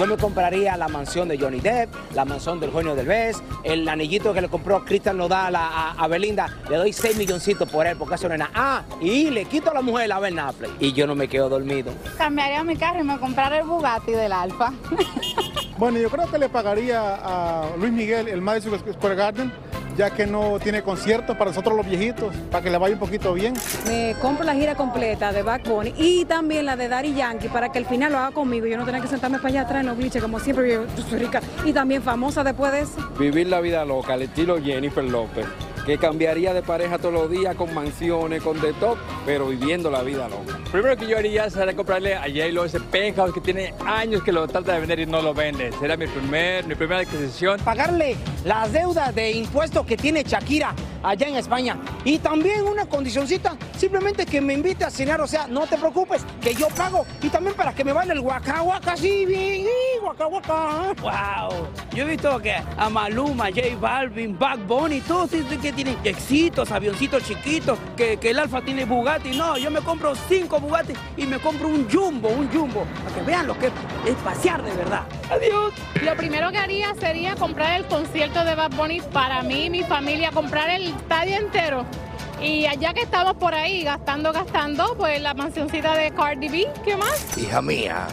Yo 0.00 0.06
me 0.06 0.16
compraría 0.16 0.78
la 0.78 0.88
mansión 0.88 1.28
de 1.28 1.36
Johnny 1.38 1.60
Depp, 1.60 1.92
la 2.14 2.24
mansión 2.24 2.58
del 2.58 2.70
Eugenio 2.70 2.94
Derbez, 2.94 3.36
el 3.64 3.86
anillito 3.86 4.32
que 4.32 4.40
le 4.40 4.48
compró 4.48 4.82
Cristian 4.82 5.18
Nodal 5.18 5.54
a, 5.54 5.66
a- 5.66 5.90
a 5.92 6.08
Belinda. 6.08 6.46
Le 6.70 6.76
doy 6.78 6.90
6 6.94 7.18
milloncitos 7.18 7.68
por 7.68 7.86
él 7.86 7.96
porque 7.98 8.14
eso 8.14 8.26
no 8.26 8.32
es 8.32 8.38
nada. 8.40 8.50
Ah, 8.54 8.82
y 9.02 9.28
le 9.28 9.44
quito 9.44 9.70
a 9.70 9.74
la 9.74 9.82
mujer 9.82 10.10
a 10.10 10.18
Ben 10.18 10.38
Affleck. 10.38 10.70
Y 10.80 10.94
yo 10.94 11.06
no 11.06 11.14
me 11.14 11.28
quedo 11.28 11.50
dormido. 11.50 11.92
Cambiaría 12.16 12.64
mi 12.64 12.76
carro 12.76 13.00
y 13.00 13.04
me 13.04 13.18
comprara 13.18 13.58
el 13.58 13.64
Bugatti 13.66 14.12
del 14.12 14.32
Alfa. 14.32 14.72
Bueno, 15.76 15.98
yo 15.98 16.08
creo 16.08 16.30
que 16.30 16.38
le 16.38 16.48
pagaría 16.48 17.16
a 17.22 17.66
Luis 17.76 17.92
Miguel 17.92 18.28
el 18.28 18.40
Madison 18.40 18.78
Square 18.78 19.14
Garden, 19.16 19.52
ya 20.00 20.08
que 20.08 20.26
no 20.26 20.58
tiene 20.58 20.80
conciertos 20.80 21.36
para 21.36 21.50
nosotros 21.50 21.76
los 21.76 21.84
viejitos, 21.84 22.34
para 22.50 22.64
que 22.64 22.70
le 22.70 22.78
vaya 22.78 22.94
un 22.94 22.98
poquito 22.98 23.34
bien. 23.34 23.52
Me 23.86 24.16
compro 24.18 24.44
la 24.44 24.54
gira 24.54 24.74
completa 24.74 25.30
de 25.30 25.42
Back 25.42 25.68
Bunny 25.68 25.92
y 25.98 26.24
también 26.24 26.64
la 26.64 26.74
de 26.74 26.88
Daddy 26.88 27.12
Yankee 27.12 27.48
para 27.48 27.70
que 27.70 27.80
al 27.80 27.84
final 27.84 28.12
lo 28.12 28.16
haga 28.16 28.30
conmigo. 28.30 28.66
Yo 28.66 28.78
no 28.78 28.86
tenga 28.86 29.02
que 29.02 29.08
sentarme 29.08 29.36
para 29.36 29.48
allá 29.50 29.60
atrás 29.60 29.80
en 29.80 29.88
los 29.88 29.98
glitches 29.98 30.22
como 30.22 30.40
siempre. 30.40 30.72
Yo, 30.72 30.86
yo 30.96 31.02
soy 31.02 31.18
rica 31.18 31.42
y 31.66 31.74
también 31.74 32.02
famosa 32.02 32.42
después 32.42 32.72
de 32.72 32.80
eso. 32.80 33.10
Vivir 33.18 33.48
la 33.48 33.60
vida 33.60 33.84
loca, 33.84 34.14
al 34.14 34.22
estilo 34.22 34.58
Jennifer 34.58 35.04
López, 35.04 35.44
que 35.86 35.98
cambiaría 35.98 36.54
de 36.54 36.62
pareja 36.62 36.98
todos 36.98 37.14
los 37.14 37.30
días 37.30 37.54
con 37.56 37.72
mansiones, 37.74 38.42
con 38.42 38.60
de 38.60 38.72
todo, 38.74 38.98
pero 39.24 39.48
viviendo 39.48 39.90
la 39.90 40.02
vida 40.02 40.28
loca. 40.28 40.58
Primero 40.70 40.96
que 40.96 41.06
yo 41.06 41.18
haría 41.18 41.48
sería 41.50 41.74
comprarle 41.74 42.14
a 42.14 42.22
J-Lo 42.22 42.64
ese 42.64 42.80
penthouse 42.80 43.32
que 43.32 43.40
tiene 43.40 43.74
años 43.86 44.22
que 44.22 44.32
lo 44.32 44.46
trata 44.46 44.74
de 44.74 44.80
vender 44.80 45.00
y 45.00 45.06
no 45.06 45.22
lo 45.22 45.34
vende. 45.34 45.72
Será 45.80 45.96
mi, 45.96 46.06
primer, 46.06 46.66
mi 46.66 46.74
primera 46.74 47.00
adquisición. 47.00 47.58
Pagarle 47.60 48.16
las 48.44 48.72
deudas 48.72 49.14
de 49.14 49.32
impuestos 49.32 49.86
que 49.86 49.96
tiene 49.96 50.22
Shakira 50.22 50.74
allá 51.02 51.28
en 51.28 51.36
España. 51.36 51.78
Y 52.04 52.18
también 52.18 52.64
una 52.64 52.86
condicioncita, 52.86 53.56
simplemente 53.76 54.24
que 54.24 54.40
me 54.40 54.54
invite 54.54 54.84
a 54.84 54.90
cenar, 54.90 55.20
o 55.20 55.26
sea, 55.26 55.46
no 55.46 55.66
te 55.66 55.76
preocupes, 55.76 56.24
que 56.40 56.54
yo 56.54 56.68
pago. 56.68 57.06
Y 57.22 57.28
también 57.28 57.54
para 57.54 57.74
que 57.74 57.84
me 57.84 57.92
vaya 57.92 58.12
el 58.12 58.20
guaca, 58.20 58.60
guaca, 58.60 58.96
sí, 58.96 59.26
bien, 59.26 59.66
guaca, 60.00 60.24
guaca. 60.24 60.94
Wow, 61.00 61.66
yo 61.94 62.04
he 62.04 62.06
visto 62.06 62.38
que 62.40 62.54
a 62.54 62.88
Maluma, 62.88 63.46
J 63.46 63.76
Balvin, 63.78 64.38
Bad 64.38 64.60
Bunny, 64.60 65.00
todos 65.02 65.32
estos 65.32 65.58
que 65.58 65.72
tienen 65.72 65.96
éxitos, 66.04 66.70
avioncitos 66.70 67.22
chiquitos, 67.24 67.78
que, 67.96 68.16
que 68.16 68.30
el 68.30 68.38
Alfa 68.38 68.62
tiene 68.62 68.84
Bugatti. 68.84 69.36
No, 69.36 69.58
yo 69.58 69.70
me 69.70 69.80
compro 69.80 70.14
cinco 70.14 70.58
Bugatti 70.58 70.94
y 71.16 71.26
me 71.26 71.38
compro 71.38 71.68
un 71.68 71.88
Jumbo, 71.90 72.28
un 72.28 72.48
Jumbo, 72.50 72.86
para 73.04 73.14
que 73.14 73.22
vean 73.22 73.46
lo 73.46 73.58
que 73.58 73.66
es 73.66 74.14
pasear 74.24 74.62
de 74.62 74.72
verdad. 74.74 75.02
Adiós. 75.30 75.74
Lo 76.02 76.16
primero 76.16 76.50
que 76.50 76.58
haría 76.58 76.94
sería 76.94 77.34
comprar 77.36 77.78
el 77.78 77.86
concierto 77.86 78.44
de 78.44 78.54
Bad 78.54 78.70
Bunny 78.72 79.00
para 79.12 79.42
mí 79.42 79.66
y 79.66 79.70
mi 79.70 79.82
familia, 79.82 80.30
comprar 80.30 80.70
el 80.70 80.88
estadio 80.88 81.36
entero. 81.36 81.84
Y 82.42 82.64
allá 82.66 82.94
que 82.94 83.02
estamos 83.02 83.34
por 83.34 83.54
ahí 83.54 83.82
gastando, 83.82 84.32
gastando, 84.32 84.94
pues 84.96 85.20
la 85.20 85.34
mansioncita 85.34 85.94
de 85.94 86.10
Cardi 86.12 86.48
B, 86.48 86.66
¿qué 86.82 86.96
más? 86.96 87.36
Hija 87.36 87.60
mía, 87.60 88.06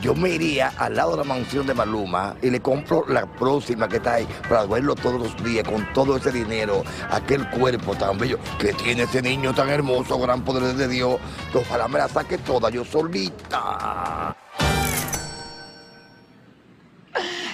yo 0.00 0.14
me 0.14 0.30
iría 0.30 0.72
al 0.76 0.94
lado 0.94 1.12
de 1.12 1.16
la 1.18 1.24
mansión 1.24 1.66
de 1.66 1.74
Maluma 1.74 2.36
y 2.42 2.50
le 2.50 2.60
compro 2.60 3.04
la 3.08 3.26
próxima 3.26 3.88
que 3.88 3.96
está 3.96 4.14
ahí 4.14 4.28
para 4.48 4.66
verlo 4.66 4.94
todos 4.94 5.20
los 5.20 5.44
días 5.44 5.66
con 5.66 5.92
todo 5.92 6.16
ese 6.16 6.30
dinero, 6.30 6.84
aquel 7.10 7.50
cuerpo 7.50 7.96
tan 7.96 8.16
bello 8.16 8.38
que 8.60 8.72
tiene 8.72 9.02
ese 9.02 9.20
niño 9.20 9.52
tan 9.52 9.68
hermoso, 9.68 10.16
gran 10.20 10.44
poder 10.44 10.76
de 10.76 10.86
Dios. 10.86 11.18
Ojalá 11.52 11.88
me 11.88 11.98
la 11.98 12.08
saque 12.08 12.38
toda 12.38 12.70
yo 12.70 12.84
solita. 12.84 14.36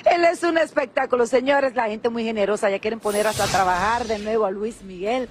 Él 0.04 0.24
es 0.24 0.42
un 0.42 0.58
espectáculo, 0.58 1.26
señores. 1.26 1.74
La 1.74 1.86
gente 1.86 2.10
muy 2.10 2.24
generosa. 2.24 2.68
Ya 2.68 2.80
quieren 2.80 3.00
poner 3.00 3.26
hasta 3.26 3.44
a 3.44 3.46
trabajar 3.46 4.06
de 4.06 4.18
nuevo 4.18 4.44
a 4.44 4.50
Luis 4.50 4.82
Miguel. 4.82 5.28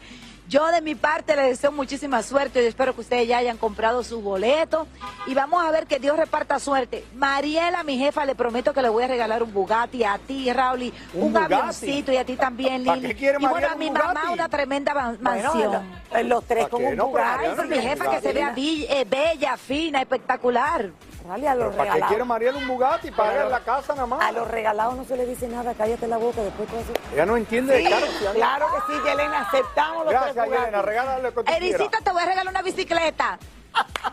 Yo 0.51 0.67
de 0.67 0.81
mi 0.81 0.95
parte 0.95 1.33
le 1.37 1.43
deseo 1.43 1.71
muchísima 1.71 2.21
suerte. 2.23 2.61
Yo 2.61 2.67
espero 2.67 2.93
que 2.93 2.99
ustedes 2.99 3.25
ya 3.25 3.37
hayan 3.37 3.57
comprado 3.57 4.03
su 4.03 4.21
boleto. 4.21 4.85
Y 5.25 5.33
vamos 5.33 5.63
a 5.63 5.71
ver 5.71 5.87
que 5.87 5.97
Dios 5.97 6.17
reparta 6.17 6.59
suerte. 6.59 7.05
Mariela, 7.15 7.83
mi 7.85 7.97
jefa, 7.97 8.25
le 8.25 8.35
prometo 8.35 8.73
que 8.73 8.81
le 8.81 8.89
voy 8.89 9.05
a 9.05 9.07
regalar 9.07 9.43
un 9.43 9.53
Bugatti 9.53 10.03
a 10.03 10.17
ti, 10.17 10.51
Raúl, 10.51 10.91
un, 11.13 11.23
¿Un 11.29 11.37
avioncito 11.37 12.11
y 12.11 12.17
a 12.17 12.25
ti 12.25 12.35
también, 12.35 12.83
¿Para 12.83 12.97
Lili. 12.97 13.07
qué 13.07 13.15
quiere 13.15 13.37
y 13.39 13.45
bueno, 13.45 13.65
a 13.71 13.75
mi 13.75 13.87
un 13.87 13.93
mamá 13.93 14.31
una 14.33 14.49
tremenda 14.49 14.93
man- 14.93 15.17
Bueno, 15.21 15.53
mansión. 15.53 15.71
lo- 16.11 16.23
los 16.23 16.43
tres 16.43 16.67
con 16.67 16.83
un 16.83 16.97
no? 16.97 17.07
Bugatti. 17.07 17.45
Mariela 17.45 17.55
no 17.55 17.69
mi 17.69 17.81
jefa 17.81 18.11
que 18.11 18.19
se 18.21 18.33
vea 18.33 18.53
eh, 18.57 19.05
bella, 19.09 19.55
fina, 19.55 20.01
espectacular. 20.01 20.89
Dale 21.31 21.47
a 21.47 21.55
los 21.55 21.73
¿Para 21.73 21.93
qué 21.93 22.01
quiere 22.09 22.25
Mariela 22.25 22.57
un 22.57 22.67
Bugatti? 22.67 23.09
Pagar 23.09 23.47
la 23.49 23.61
casa 23.61 23.93
nada 23.95 24.05
más. 24.05 24.21
A 24.21 24.33
los 24.33 24.45
regalados 24.49 24.97
no 24.97 25.05
se 25.05 25.15
le 25.15 25.25
dice 25.25 25.47
nada, 25.47 25.73
cállate 25.73 26.05
la 26.05 26.17
boca, 26.17 26.41
después 26.41 26.67
tú 26.67 26.75
haces... 26.75 26.91
Ella 27.13 27.25
no 27.25 27.37
entiende 27.37 27.73
de 27.73 27.85
Sí, 27.85 27.89
carro. 27.89 28.05
¿sí? 28.05 28.25
claro 28.33 28.65
que 28.67 28.93
sí, 28.93 28.99
Yelena, 29.05 29.41
aceptamos 29.43 30.03
los 30.03 30.11
Gracias, 30.11 30.33
tres 30.33 30.45
Bugatti. 30.47 30.65
Yelena. 30.65 30.81
Regálale 30.81 31.31
tú 31.31 31.43
quieras. 31.45 31.55
Ericita, 31.63 31.97
te 32.03 32.11
voy 32.11 32.21
a 32.21 32.25
regalar 32.25 32.47
una 32.51 32.61
bicicleta. 32.61 33.39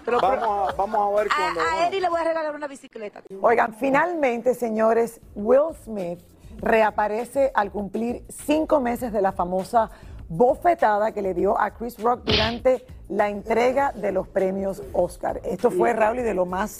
Vamos 0.06 0.70
a, 0.72 0.76
vamos 0.76 1.18
a 1.18 1.20
ver 1.20 1.28
cuando... 1.36 1.60
A, 1.60 1.72
a 1.72 1.86
Eri 1.88 1.98
le 1.98 2.08
voy 2.08 2.20
a 2.20 2.24
regalar 2.24 2.54
una 2.54 2.68
bicicleta. 2.68 3.20
Oigan, 3.42 3.74
finalmente, 3.74 4.54
señores, 4.54 5.20
Will 5.34 5.74
Smith 5.82 6.20
reaparece 6.58 7.50
al 7.52 7.72
cumplir 7.72 8.22
cinco 8.28 8.78
meses 8.80 9.12
de 9.12 9.20
la 9.22 9.32
famosa 9.32 9.90
bofetada 10.28 11.10
que 11.10 11.22
le 11.22 11.34
dio 11.34 11.60
a 11.60 11.72
Chris 11.72 12.00
Rock 12.00 12.20
durante 12.22 12.86
la 13.08 13.28
entrega 13.28 13.90
de 13.90 14.12
los 14.12 14.28
premios 14.28 14.82
Oscar. 14.92 15.40
Esto 15.42 15.72
fue, 15.72 15.92
Raúl, 15.94 16.20
y 16.20 16.22
de 16.22 16.34
lo 16.34 16.46
más 16.46 16.78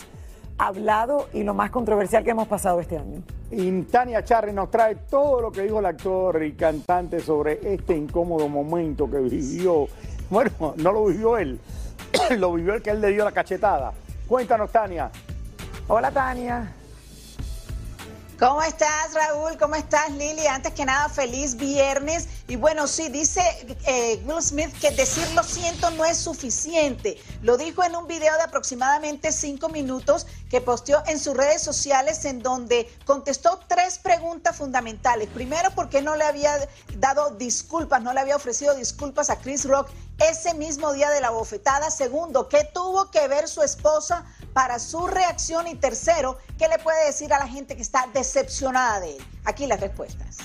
hablado 0.59 1.29
y 1.33 1.45
lo 1.45 1.55
más 1.55 1.71
controversial 1.71 2.25
que 2.25 2.31
hemos 2.31 2.49
pasado 2.49 2.81
este 2.81 2.99
año. 2.99 3.23
Y 3.51 3.83
Tania 3.83 4.25
Charri 4.25 4.53
nos 4.53 4.71
trae 4.71 4.97
todo 4.97 5.41
lo 5.41 5.51
que 5.51 5.63
dijo 5.63 5.79
el 5.79 5.87
actor 5.87 6.43
y 6.45 6.53
cantante 6.53 7.21
sobre 7.21 7.61
este 7.73 7.97
incómodo 7.97 8.49
momento 8.49 9.11
que 9.11 9.19
vivió. 9.19 9.87
Bueno, 10.29 10.75
no 10.77 10.93
lo 10.93 11.07
vivió 11.07 11.39
él, 11.39 11.59
lo 12.39 12.53
vivió 12.53 12.75
el 12.75 12.83
que 12.83 12.91
él 12.91 13.01
le 13.01 13.09
dio 13.13 13.25
la 13.25 13.33
cachetada. 13.33 13.93
Cuéntanos, 14.27 14.71
Tania. 14.71 15.11
Hola, 15.87 16.11
Tania. 16.11 16.75
¿Cómo 18.39 18.63
estás, 18.63 19.15
Raúl? 19.15 19.59
¿Cómo 19.59 19.75
estás, 19.75 20.13
Lili? 20.13 20.47
Antes 20.47 20.73
que 20.73 20.85
nada, 20.85 21.09
feliz 21.09 21.57
viernes. 21.57 22.29
Y 22.47 22.55
bueno, 22.55 22.87
sí, 22.87 23.09
dice 23.09 23.43
eh, 23.85 24.23
Will 24.27 24.41
Smith 24.41 24.73
que 24.81 24.93
decir 24.93 25.29
lo 25.35 25.43
siento 25.43 25.91
no 25.91 26.05
es 26.05 26.19
suficiente. 26.19 27.21
Lo 27.43 27.57
dijo 27.57 27.83
en 27.83 27.97
un 27.97 28.07
video 28.07 28.33
de 28.37 28.43
aproximadamente 28.43 29.33
cinco 29.33 29.69
minutos 29.69 30.29
que 30.51 30.61
posteó 30.61 31.03
en 31.09 31.19
sus 31.19 31.37
redes 31.37 31.63
sociales 31.63 32.25
en 32.27 32.39
donde 32.39 32.89
contestó 33.05 33.59
tres 33.67 33.99
preguntas 33.99 34.55
fundamentales. 34.55 35.29
Primero, 35.31 35.73
¿por 35.73 35.89
qué 35.89 36.01
no 36.01 36.15
le 36.15 36.23
había 36.23 36.53
dado 36.97 37.31
disculpas, 37.31 38.01
no 38.03 38.13
le 38.13 38.21
había 38.21 38.37
ofrecido 38.37 38.73
disculpas 38.77 39.31
a 39.31 39.41
Chris 39.41 39.65
Rock 39.65 39.91
ese 40.31 40.55
mismo 40.55 40.93
día 40.93 41.11
de 41.11 41.21
la 41.21 41.31
bofetada? 41.31 41.91
Segundo, 41.91 42.49
¿qué 42.49 42.71
tuvo 42.73 43.11
que 43.11 43.27
ver 43.27 43.49
su 43.49 43.63
esposa 43.63 44.25
para 44.59 44.81
su 44.81 45.07
reacción? 45.07 45.69
Y 45.69 45.77
tercero, 45.77 46.37
¿qué 46.59 46.67
le 46.67 46.81
puede 46.81 47.07
decir 47.07 47.33
a 47.33 47.39
la 47.39 47.47
gente 47.47 47.77
que 47.77 47.83
está 47.83 48.09
decepcionada 48.13 48.99
de 48.99 49.15
él? 49.15 49.23
Aquí 49.45 49.69
las 49.69 49.79
respuestas. 49.79 50.37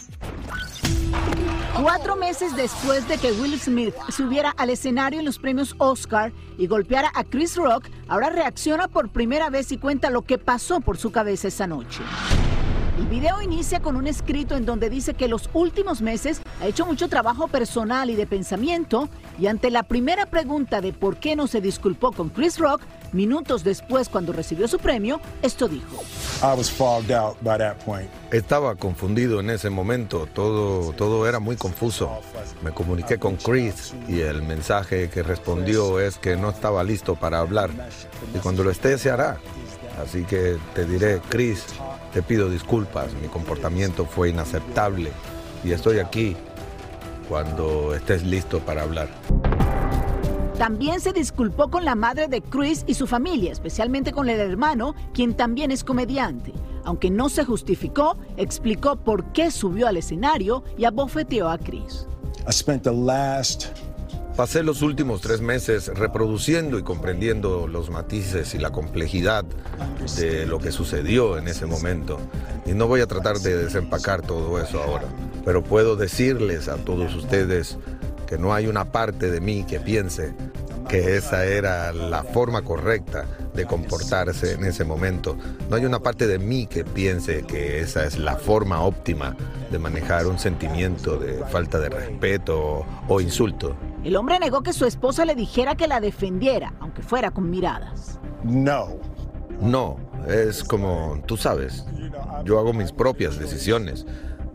Cuatro 1.82 2.16
meses 2.16 2.56
después 2.56 3.08
de 3.08 3.18
que 3.18 3.32
Will 3.32 3.60
Smith 3.60 3.96
subiera 4.10 4.54
al 4.56 4.70
escenario 4.70 5.18
en 5.18 5.26
los 5.26 5.40
premios 5.40 5.74
Oscar 5.80 6.32
y 6.60 6.68
golpeara 6.68 7.12
a 7.16 7.24
Chris 7.24 7.56
Rock, 7.56 7.88
ahora 8.08 8.30
reacciona 8.30 8.88
por 8.88 9.10
primera 9.10 9.50
vez 9.50 9.72
y 9.72 9.80
cuenta 9.80 10.12
lo 10.12 10.22
que 10.22 10.38
pasó 10.38 10.80
por 10.80 11.00
su 11.00 11.12
cabeza 11.12 11.48
esa 11.48 11.66
noche. 11.66 12.04
El 12.96 13.08
video 13.08 13.42
inicia 13.42 13.80
con 13.80 13.96
un 13.96 14.06
escrito 14.06 14.56
en 14.56 14.68
donde 14.68 14.88
dice 14.88 15.16
que 15.16 15.28
los 15.28 15.50
últimos 15.54 16.04
meses 16.04 16.44
ha 16.62 16.68
hecho 16.68 16.86
mucho 16.86 17.10
trabajo 17.10 17.48
personal 17.48 18.12
y 18.12 18.16
de 18.16 18.28
pensamiento 18.28 19.10
y 19.40 19.48
ante 19.48 19.72
la 19.72 19.82
primera 19.82 20.28
pregunta 20.28 20.80
de 20.80 20.94
por 20.94 21.18
qué 21.18 21.36
no 21.36 21.48
se 21.48 21.60
disculpó 21.60 22.12
con 22.12 22.30
Chris 22.30 22.60
Rock, 22.60 22.82
minutos 23.12 23.64
después 23.64 24.10
cuando 24.10 24.32
recibió 24.32 24.68
su 24.68 24.78
premio, 24.78 25.20
esto 25.42 25.68
dijo. 25.68 26.04
I 26.44 26.56
was 26.56 26.70
fogged 26.70 27.12
out 27.12 27.36
by 27.42 27.58
that 27.58 27.78
point. 27.84 28.08
Estaba 28.32 28.76
confundido 28.76 29.40
en 29.40 29.50
ese 29.50 29.72
momento, 29.72 30.28
todo, 30.32 30.94
todo 30.94 31.28
era 31.28 31.40
muy 31.40 31.56
confuso. 31.56 32.22
Me 32.64 32.72
comuniqué 32.74 33.18
con 33.18 33.38
Chris 33.38 33.96
y 34.08 34.20
el 34.20 34.44
mensaje 34.44 35.10
que 35.10 35.24
respondió 35.24 36.00
es 36.00 36.20
que 36.20 36.36
no 36.36 36.52
estaba 36.52 36.84
listo 36.84 37.16
para 37.16 37.40
hablar 37.40 37.72
y 38.36 38.38
cuando 38.38 38.64
lo 38.64 38.70
esté 38.70 39.00
se 39.00 39.10
hará. 39.10 39.40
Así 40.02 40.24
que 40.24 40.58
te 40.74 40.86
diré, 40.86 41.22
Chris, 41.30 41.66
te 42.14 42.22
pido 42.22 42.50
disculpas, 42.50 43.14
mi 43.22 43.28
comportamiento 43.28 44.06
fue 44.06 44.30
inaceptable 44.30 45.12
y 45.64 45.72
estoy 45.72 46.00
aquí 46.00 46.36
cuando 47.30 47.94
estés 47.96 48.24
listo 48.24 48.60
para 48.60 48.84
hablar. 48.84 49.10
También 50.58 51.02
se 51.02 51.14
disculpó 51.14 51.70
con 51.70 51.84
la 51.84 51.96
madre 51.96 52.28
de 52.28 52.42
Chris 52.42 52.84
y 52.88 52.94
su 52.94 53.08
familia, 53.08 53.52
especialmente 53.52 54.12
con 54.12 54.30
el 54.30 54.40
hermano, 54.40 54.96
quien 55.14 55.34
también 55.34 55.72
es 55.72 55.84
comediante. 55.84 56.54
Aunque 56.86 57.10
no 57.10 57.30
se 57.30 57.44
justificó, 57.44 58.18
explicó 58.38 58.96
por 58.96 59.26
qué 59.34 59.52
subió 59.52 59.88
al 59.88 59.98
escenario 59.98 60.64
y 60.78 60.86
abofeteó 60.86 61.50
a 61.50 61.58
Chris. 61.58 62.08
I 62.48 62.52
spent 62.52 62.84
the 62.84 62.92
last 62.92 63.68
Pasé 64.36 64.64
los 64.64 64.82
últimos 64.82 65.22
tres 65.22 65.42
meses 65.42 65.92
reproduciendo 65.94 66.80
y 66.80 66.84
comprendiendo 66.84 67.68
los 67.68 67.92
matices 67.92 68.56
y 68.56 68.58
la 68.58 68.72
complejidad 68.72 69.46
de 70.18 70.48
lo 70.48 70.58
que 70.58 70.72
sucedió 70.72 71.38
en 71.38 71.48
ese 71.48 71.68
momento. 71.68 72.20
Y 72.66 72.72
no 72.72 72.88
voy 72.88 73.02
a 73.02 73.08
tratar 73.08 73.38
de 73.38 73.56
desempacar 73.56 74.24
todo 74.24 74.60
eso 74.60 74.82
ahora, 74.82 75.06
pero 75.46 75.64
puedo 75.64 75.96
decirles 75.96 76.68
a 76.68 76.78
todos 76.78 77.14
ustedes 77.14 77.78
que 78.26 78.40
no 78.40 78.56
hay 78.56 78.66
una 78.66 78.92
parte 78.92 79.30
de 79.30 79.40
mí 79.40 79.66
que 79.66 79.80
piense 79.80 80.34
que 80.88 81.16
esa 81.18 81.46
era 81.46 81.92
la 81.94 82.24
forma 82.24 82.62
correcta 82.62 83.26
de 83.54 83.66
comportarse 83.66 84.54
en 84.54 84.66
ese 84.66 84.84
momento. 84.84 85.38
No 85.70 85.76
hay 85.76 85.86
una 85.86 86.00
parte 86.00 86.28
de 86.28 86.40
mí 86.40 86.68
que 86.68 86.84
piense 86.84 87.44
que 87.44 87.80
esa 87.80 88.06
es 88.06 88.18
la 88.18 88.38
forma 88.38 88.82
óptima 88.82 89.36
de 89.72 89.80
manejar 89.80 90.28
un 90.28 90.40
sentimiento 90.40 91.18
de 91.18 91.44
falta 91.46 91.80
de 91.80 91.90
respeto 91.90 92.86
o 93.08 93.22
insulto. 93.22 93.76
El 94.04 94.16
hombre 94.16 94.40
negó 94.40 94.62
que 94.62 94.74
su 94.74 94.86
esposa 94.86 95.26
le 95.26 95.36
dijera 95.36 95.76
que 95.76 95.88
la 95.88 96.00
defendiera, 96.00 96.74
aunque 96.80 97.02
fuera 97.02 97.32
con 97.32 97.50
miradas. 97.50 98.20
no. 98.44 99.14
No, 99.62 99.98
es 100.28 100.64
como, 100.64 101.22
tú 101.26 101.38
sabes, 101.38 101.86
yo 102.44 102.60
hago 102.60 102.74
mis 102.74 102.92
propias 102.92 103.38
decisiones, 103.38 104.06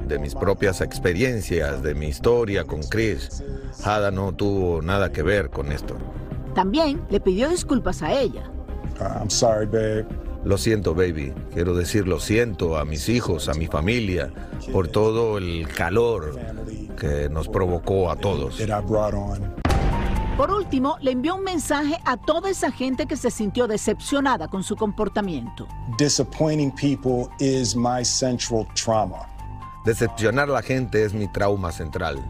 de 0.09 0.19
mis 0.19 0.35
propias 0.35 0.81
experiencias, 0.81 1.83
de 1.83 1.95
mi 1.95 2.07
historia 2.07 2.65
con 2.65 2.83
Chris. 2.83 3.43
Hada 3.85 4.11
no 4.11 4.35
tuvo 4.35 4.83
nada 4.83 5.13
que 5.13 5.23
ver 5.23 5.51
con 5.51 5.71
esto. 5.71 5.97
También 6.55 7.01
le 7.11 7.21
pidió 7.21 7.49
disculpas 7.49 8.03
a 8.03 8.13
ella. 8.13 8.51
I'm 9.01 9.31
sorry, 9.31 9.67
babe. 9.67 10.07
Lo 10.45 10.57
siento, 10.57 10.95
baby. 10.95 11.33
Quiero 11.53 11.75
decir 11.75 12.09
lo 12.09 12.21
siento 12.21 12.79
a 12.79 12.85
mis 12.85 13.09
hijos, 13.09 13.49
a 13.49 13.55
mi 13.55 13.67
familia, 13.67 14.33
por 14.73 14.89
todo 14.89 15.39
el 15.39 15.69
calor 15.69 16.39
que 16.99 17.29
nos 17.29 17.49
provocó 17.49 18.11
a 18.11 18.17
todos. 18.17 18.59
That 18.59 18.69
I 18.69 18.85
brought 18.85 19.15
on. 19.15 19.55
Por 20.37 20.53
último, 20.53 20.97
le 21.01 21.11
envió 21.11 21.35
un 21.35 21.43
mensaje 21.43 21.99
a 22.05 22.17
toda 22.17 22.49
esa 22.49 22.71
gente 22.71 23.07
que 23.07 23.17
se 23.17 23.29
sintió 23.29 23.67
decepcionada 23.67 24.47
con 24.47 24.63
su 24.63 24.77
comportamiento. 24.77 25.67
Disappointing 25.99 26.71
people 26.77 27.29
is 27.41 27.75
my 27.75 28.05
central 28.05 28.65
trauma. 28.75 29.27
Decepcionar 29.89 30.51
a 30.51 30.53
la 30.53 30.61
gente 30.61 31.03
es 31.03 31.15
mi 31.15 31.29
trauma 31.29 31.73
central. 31.73 32.23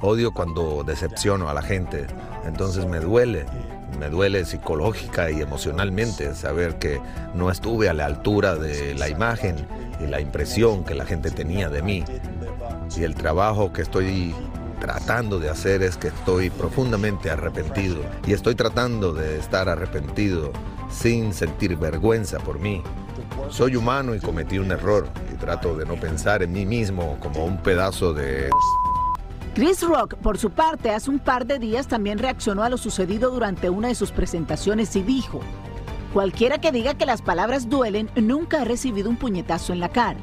Odio 0.00 0.32
cuando 0.32 0.82
decepciono 0.84 1.50
a 1.50 1.52
la 1.52 1.60
gente. 1.60 2.06
Entonces 2.46 2.86
me 2.86 2.98
duele. 2.98 3.44
Me 3.98 4.08
duele 4.08 4.46
psicológica 4.46 5.30
y 5.30 5.42
emocionalmente 5.42 6.34
saber 6.34 6.78
que 6.78 7.02
no 7.34 7.50
estuve 7.50 7.90
a 7.90 7.92
la 7.92 8.06
altura 8.06 8.54
de 8.54 8.94
la 8.94 9.10
imagen 9.10 9.66
y 10.00 10.06
la 10.06 10.18
impresión 10.18 10.82
que 10.82 10.94
la 10.94 11.04
gente 11.04 11.30
tenía 11.30 11.68
de 11.68 11.82
mí. 11.82 12.04
Y 12.96 13.02
el 13.02 13.14
trabajo 13.14 13.70
que 13.70 13.82
estoy 13.82 14.34
tratando 14.80 15.38
de 15.38 15.50
hacer 15.50 15.82
es 15.82 15.98
que 15.98 16.08
estoy 16.08 16.48
profundamente 16.48 17.28
arrepentido. 17.28 17.98
Y 18.26 18.32
estoy 18.32 18.54
tratando 18.54 19.12
de 19.12 19.38
estar 19.38 19.68
arrepentido 19.68 20.52
sin 20.94 21.34
sentir 21.34 21.76
vergüenza 21.76 22.38
por 22.38 22.58
mí. 22.58 22.82
Soy 23.50 23.76
humano 23.76 24.14
y 24.14 24.20
cometí 24.20 24.58
un 24.58 24.70
error 24.70 25.08
y 25.32 25.36
trato 25.36 25.76
de 25.76 25.84
no 25.84 25.96
pensar 25.96 26.42
en 26.42 26.52
mí 26.52 26.64
mismo 26.64 27.18
como 27.20 27.44
un 27.44 27.58
pedazo 27.58 28.14
de... 28.14 28.50
Chris 29.54 29.82
Rock, 29.82 30.14
por 30.16 30.38
su 30.38 30.50
parte, 30.50 30.90
hace 30.90 31.10
un 31.10 31.18
par 31.18 31.46
de 31.46 31.58
días 31.58 31.86
también 31.86 32.18
reaccionó 32.18 32.62
a 32.62 32.68
lo 32.68 32.76
sucedido 32.76 33.30
durante 33.30 33.70
una 33.70 33.88
de 33.88 33.94
sus 33.94 34.10
presentaciones 34.10 34.96
y 34.96 35.02
dijo, 35.02 35.40
cualquiera 36.12 36.58
que 36.58 36.72
diga 36.72 36.94
que 36.94 37.06
las 37.06 37.22
palabras 37.22 37.68
duelen 37.68 38.10
nunca 38.16 38.62
ha 38.62 38.64
recibido 38.64 39.10
un 39.10 39.16
puñetazo 39.16 39.72
en 39.72 39.80
la 39.80 39.90
cara. 39.90 40.18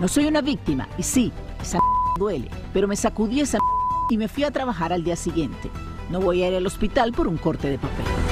No 0.00 0.08
soy 0.08 0.26
una 0.26 0.40
víctima 0.40 0.88
y 0.96 1.02
sí, 1.02 1.32
esa 1.60 1.78
duele, 2.18 2.50
pero 2.72 2.88
me 2.88 2.96
sacudí 2.96 3.40
esa 3.40 3.58
y 4.10 4.16
me 4.16 4.28
fui 4.28 4.44
a 4.44 4.50
trabajar 4.50 4.92
al 4.92 5.04
día 5.04 5.16
siguiente. 5.16 5.70
No 6.08 6.20
voy 6.20 6.42
a 6.42 6.48
ir 6.48 6.54
al 6.54 6.66
hospital 6.66 7.12
por 7.12 7.28
un 7.28 7.36
corte 7.36 7.68
de 7.68 7.78
papel. 7.78 8.29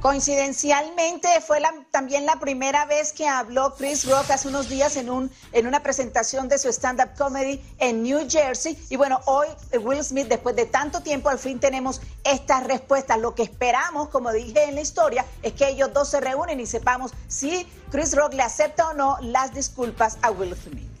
Coincidencialmente 0.00 1.28
fue 1.46 1.60
la- 1.60 1.74
también 1.90 2.24
la 2.24 2.36
primera 2.36 2.86
vez 2.86 3.12
que 3.12 3.28
habló 3.28 3.74
Chris 3.76 4.08
Rock 4.08 4.30
hace 4.30 4.48
unos 4.48 4.68
días 4.68 4.96
en, 4.96 5.10
un, 5.10 5.30
en 5.52 5.66
una 5.66 5.82
presentación 5.82 6.48
de 6.48 6.58
su 6.58 6.68
stand-up 6.70 7.10
comedy 7.18 7.62
en 7.78 8.02
New 8.02 8.26
Jersey. 8.28 8.78
Y 8.88 8.96
bueno, 8.96 9.20
hoy 9.26 9.46
eh, 9.72 9.78
Will 9.78 10.02
Smith, 10.02 10.26
después 10.28 10.56
de 10.56 10.64
tanto 10.64 11.02
tiempo, 11.02 11.28
al 11.28 11.38
fin 11.38 11.60
tenemos 11.60 12.00
estas 12.24 12.64
respuestas. 12.64 13.18
Lo 13.18 13.34
que 13.34 13.42
esperamos, 13.42 14.08
como 14.08 14.32
dije 14.32 14.64
en 14.64 14.74
la 14.74 14.80
historia, 14.80 15.26
es 15.42 15.52
que 15.52 15.68
ellos 15.68 15.92
dos 15.92 16.08
se 16.08 16.20
reúnen 16.20 16.60
y 16.60 16.66
sepamos 16.66 17.12
si 17.28 17.66
Chris 17.90 18.16
Rock 18.16 18.32
le 18.34 18.42
acepta 18.42 18.88
o 18.88 18.94
no 18.94 19.18
las 19.20 19.52
disculpas 19.52 20.16
a 20.22 20.30
Will 20.30 20.56
Smith. 20.56 20.99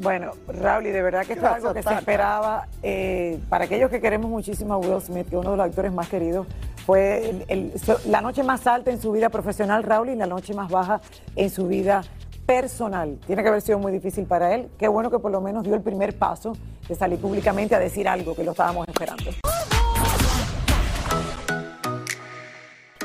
Bueno, 0.00 0.32
Raúl, 0.48 0.86
y 0.86 0.90
de 0.90 1.02
verdad 1.02 1.26
que 1.26 1.34
esto 1.34 1.44
es 1.46 1.52
algo 1.52 1.74
que 1.74 1.82
se 1.82 1.92
esperaba. 1.94 2.66
eh, 2.82 3.38
para 3.50 3.64
aquellos 3.66 3.90
que 3.90 4.00
queremos 4.00 4.30
muchísimo 4.30 4.74
a 4.74 4.78
Will 4.78 5.00
Smith, 5.02 5.28
que 5.28 5.36
es 5.36 5.40
uno 5.40 5.50
de 5.50 5.56
los 5.58 5.66
actores 5.66 5.92
más 5.92 6.08
queridos, 6.08 6.46
fue 6.86 7.44
el- 7.48 7.72
la 8.06 8.20
noche 8.22 8.42
más 8.42 8.66
alta 8.66 8.90
en 8.90 9.00
su 9.00 9.12
vida 9.12 9.28
profesional, 9.28 9.82
Raúl, 9.82 10.08
y 10.08 10.16
la 10.16 10.26
noche 10.26 10.54
más 10.54 10.70
baja 10.70 11.00
en 11.36 11.50
su 11.50 11.66
vida 11.66 12.02
personal. 12.46 13.18
Tiene 13.26 13.42
que 13.42 13.48
haber 13.48 13.60
sido 13.60 13.78
muy 13.78 13.92
difícil 13.92 14.24
para 14.24 14.54
él. 14.54 14.70
Qué 14.78 14.88
bueno 14.88 15.10
que 15.10 15.18
por 15.18 15.30
lo 15.30 15.40
menos 15.40 15.64
dio 15.64 15.74
el 15.74 15.82
primer 15.82 16.16
paso 16.18 16.54
de 16.88 16.94
salir 16.94 17.20
públicamente 17.20 17.74
a 17.74 17.78
decir 17.78 18.08
algo 18.08 18.34
que 18.34 18.42
lo 18.42 18.52
estábamos 18.52 18.88
esperando. 18.88 19.24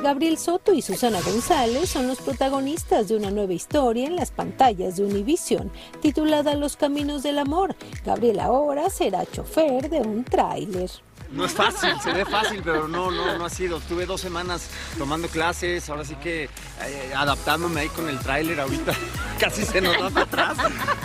Gabriel 0.05 0.37
Soto 0.37 0.71
y 0.71 0.83
Susana 0.83 1.19
González 1.19 1.89
son 1.89 2.07
los 2.07 2.19
protagonistas 2.19 3.07
de 3.07 3.17
una 3.17 3.31
nueva 3.31 3.53
historia 3.53 4.05
en 4.05 4.15
las 4.15 4.29
pantallas 4.29 4.97
de 4.97 5.03
Univision, 5.03 5.71
titulada 5.99 6.53
Los 6.53 6.77
Caminos 6.77 7.23
del 7.23 7.39
Amor. 7.39 7.75
Gabriel 8.05 8.39
ahora 8.39 8.91
será 8.91 9.25
chofer 9.25 9.89
de 9.89 10.01
un 10.01 10.23
tráiler. 10.23 10.91
No 11.31 11.43
es 11.43 11.53
fácil, 11.53 11.89
se 12.03 12.13
ve 12.13 12.23
fácil, 12.23 12.61
pero 12.63 12.87
no, 12.87 13.09
no, 13.09 13.35
no 13.35 13.45
ha 13.45 13.49
sido. 13.49 13.77
Estuve 13.77 14.05
dos 14.05 14.21
semanas 14.21 14.69
tomando 14.99 15.27
clases, 15.27 15.89
ahora 15.89 16.05
sí 16.05 16.13
que 16.15 16.43
eh, 16.43 17.13
adaptándome 17.15 17.81
ahí 17.81 17.89
con 17.89 18.07
el 18.07 18.19
tráiler, 18.19 18.59
ahorita 18.59 18.93
casi 19.39 19.65
se 19.65 19.81
nos 19.81 19.99
va 19.99 20.11
para 20.11 20.25
atrás. 20.51 20.57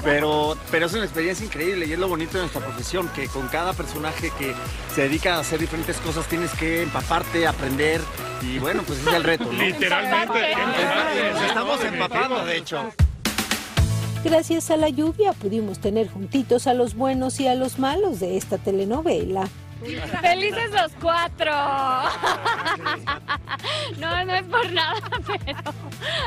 Pero, 0.05 0.59
pero 0.71 0.87
es 0.87 0.93
una 0.93 1.05
experiencia 1.05 1.47
increíble 1.47 1.87
y 1.87 1.95
es 1.95 1.99
lo 1.99 2.07
bonito 2.07 2.35
de 2.35 2.41
nuestra 2.41 2.61
profesión, 2.61 3.09
que 3.09 3.29
con 3.29 3.49
cada 3.49 3.73
personaje 3.73 4.31
que 4.39 4.55
se 4.95 5.03
dedica 5.03 5.37
a 5.37 5.41
hacer 5.41 5.59
diferentes 5.59 5.97
cosas 5.97 6.27
tienes 6.27 6.53
que 6.53 6.83
empaparte, 6.83 7.47
aprender 7.47 8.03
y 8.43 8.59
bueno, 8.59 8.83
pues 8.91 9.07
es 9.07 9.15
el 9.15 9.25
reto. 9.25 9.45
¿no? 9.45 9.53
Literalmente, 9.53 10.55
Nos 11.33 11.43
estamos 11.43 11.85
empapando, 11.85 12.45
de 12.45 12.57
hecho. 12.57 12.93
Gracias 14.25 14.71
a 14.71 14.77
la 14.77 14.89
lluvia 14.89 15.33
pudimos 15.33 15.79
tener 15.79 16.11
juntitos 16.11 16.67
a 16.67 16.75
los 16.75 16.95
buenos 16.95 17.39
y 17.41 17.47
a 17.47 17.55
los 17.55 17.79
malos 17.79 18.21
de 18.21 18.37
esta 18.37 18.59
telenovela. 18.59 19.49
Felices 20.21 20.71
los 20.73 20.93
cuatro. 21.01 21.53
No, 23.99 24.25
no 24.25 24.35
es 24.35 24.45
por 24.45 24.71
nada, 24.73 25.01
pero 25.27 25.75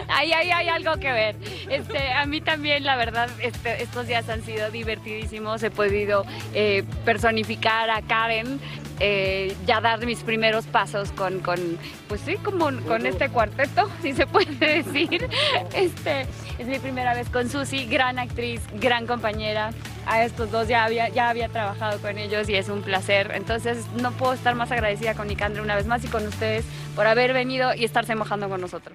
ahí, 0.07 0.31
ahí 0.31 0.51
hay 0.51 0.67
algo 0.69 0.97
que 0.97 1.11
ver. 1.11 1.35
Este, 1.69 2.11
a 2.11 2.25
mí 2.25 2.41
también, 2.41 2.83
la 2.83 2.95
verdad, 2.95 3.29
este, 3.39 3.81
estos 3.81 4.07
días 4.07 4.27
han 4.29 4.43
sido 4.43 4.69
divertidísimos. 4.71 5.61
He 5.63 5.71
podido 5.71 6.25
eh, 6.53 6.83
personificar 7.05 7.89
a 7.89 8.01
Karen, 8.01 8.59
eh, 8.99 9.55
ya 9.65 9.81
dar 9.81 10.05
mis 10.05 10.19
primeros 10.19 10.65
pasos 10.65 11.11
con, 11.11 11.39
con 11.39 11.59
pues 12.07 12.21
sí, 12.21 12.35
como 12.37 12.65
con 12.87 13.05
este 13.05 13.29
cuarteto, 13.29 13.89
si 14.01 14.13
se 14.13 14.27
puede 14.27 14.83
decir. 14.83 15.27
Este, 15.73 16.27
es 16.59 16.67
mi 16.67 16.79
primera 16.79 17.13
vez 17.13 17.29
con 17.29 17.49
Susi, 17.49 17.85
gran 17.85 18.19
actriz, 18.19 18.61
gran 18.79 19.07
compañera. 19.07 19.71
A 20.05 20.23
estos 20.23 20.51
dos 20.51 20.67
ya 20.67 20.83
había, 20.83 21.09
ya 21.09 21.29
había 21.29 21.49
trabajado 21.49 21.99
con 21.99 22.17
ellos 22.17 22.47
y 22.49 22.55
es 22.55 22.69
un 22.69 22.81
placer. 22.81 23.31
Entonces 23.33 23.85
no 24.01 24.11
puedo 24.11 24.33
estar 24.33 24.55
más 24.55 24.71
agradecida 24.71 25.15
con 25.15 25.27
Nicandre 25.27 25.61
una 25.61 25.75
vez 25.75 25.87
más 25.87 26.03
y 26.03 26.07
con 26.07 26.27
ustedes 26.27 26.65
por 26.95 27.07
haber 27.07 27.33
venido 27.33 27.73
y 27.73 27.85
estarse 27.85 28.15
mojando 28.15 28.49
con 28.49 28.61
nosotros. 28.61 28.93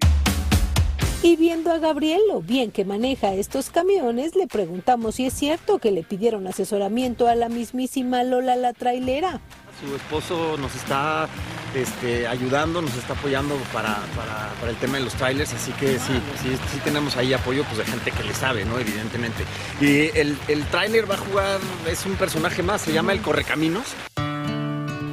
Y 1.21 1.35
viendo 1.35 1.73
a 1.73 1.79
Gabriel 1.79 2.21
lo 2.29 2.41
bien 2.41 2.71
que 2.71 2.85
maneja 2.85 3.35
estos 3.35 3.71
camiones, 3.71 4.37
le 4.37 4.47
preguntamos 4.47 5.17
si 5.17 5.27
es 5.27 5.35
cierto 5.35 5.81
que 5.81 5.91
le 5.91 6.05
pidieron 6.05 6.47
asesoramiento 6.47 7.27
a 7.27 7.35
la 7.35 7.49
mismísima 7.49 8.23
Lola 8.23 8.55
la 8.55 8.73
trailera. 8.73 9.41
Su 9.81 9.95
esposo 9.95 10.57
nos 10.59 10.75
está 10.75 11.29
este, 11.75 12.27
ayudando, 12.27 12.83
nos 12.83 12.95
está 12.97 13.13
apoyando 13.13 13.55
para, 13.73 13.97
para- 14.17 14.71
el 14.71 14.77
tema 14.77 14.99
de 14.99 15.05
los 15.05 15.15
trailers, 15.15 15.53
así 15.55 15.71
que 15.73 15.99
sí, 15.99 16.13
sí, 16.43 16.51
sí 16.73 16.81
tenemos 16.85 17.17
ahí 17.17 17.33
apoyo 17.33 17.63
pues, 17.65 17.79
de 17.79 17.85
gente 17.85 18.11
que 18.11 18.23
le 18.25 18.35
sabe, 18.35 18.65
¿no? 18.65 18.79
Evidentemente. 18.79 19.45
Y 19.81 20.17
el, 20.19 20.37
el 20.49 20.65
trailer 20.67 21.09
va 21.11 21.15
a 21.15 21.19
jugar, 21.19 21.61
es 21.89 22.05
un 22.05 22.17
personaje 22.17 22.63
más, 22.63 22.83
se 22.83 22.93
llama 22.93 23.13
El 23.13 23.23
Correcaminos. 23.23 23.85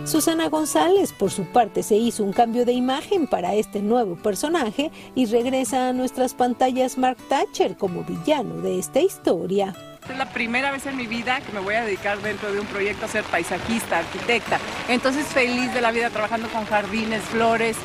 Susana 0.05 0.49
González, 0.49 1.13
por 1.13 1.31
su 1.31 1.45
parte, 1.45 1.81
se 1.83 1.95
hizo 1.95 2.23
un 2.23 2.33
cambio 2.33 2.65
de 2.65 2.73
imagen 2.73 3.27
para 3.27 3.53
este 3.55 3.81
nuevo 3.81 4.15
personaje 4.15 4.91
y 5.15 5.25
regresa 5.27 5.89
a 5.89 5.93
nuestras 5.93 6.33
pantallas 6.33 6.97
Mark 6.97 7.17
Thatcher 7.29 7.77
como 7.77 8.03
villano 8.03 8.55
de 8.61 8.77
esta 8.79 8.99
historia. 8.99 9.73
Es 10.09 10.17
la 10.17 10.29
primera 10.29 10.71
vez 10.71 10.85
en 10.85 10.97
mi 10.97 11.07
vida 11.07 11.41
que 11.41 11.51
me 11.51 11.59
voy 11.59 11.75
a 11.75 11.83
dedicar 11.83 12.19
dentro 12.21 12.51
de 12.51 12.59
un 12.59 12.67
proyecto 12.67 13.05
a 13.05 13.09
ser 13.09 13.23
paisajista, 13.23 13.99
arquitecta. 13.99 14.59
Entonces 14.87 15.25
feliz 15.25 15.73
de 15.73 15.81
la 15.81 15.91
vida 15.91 16.09
trabajando 16.11 16.47
con 16.49 16.65
jardines, 16.65 17.23
flores. 17.23 17.75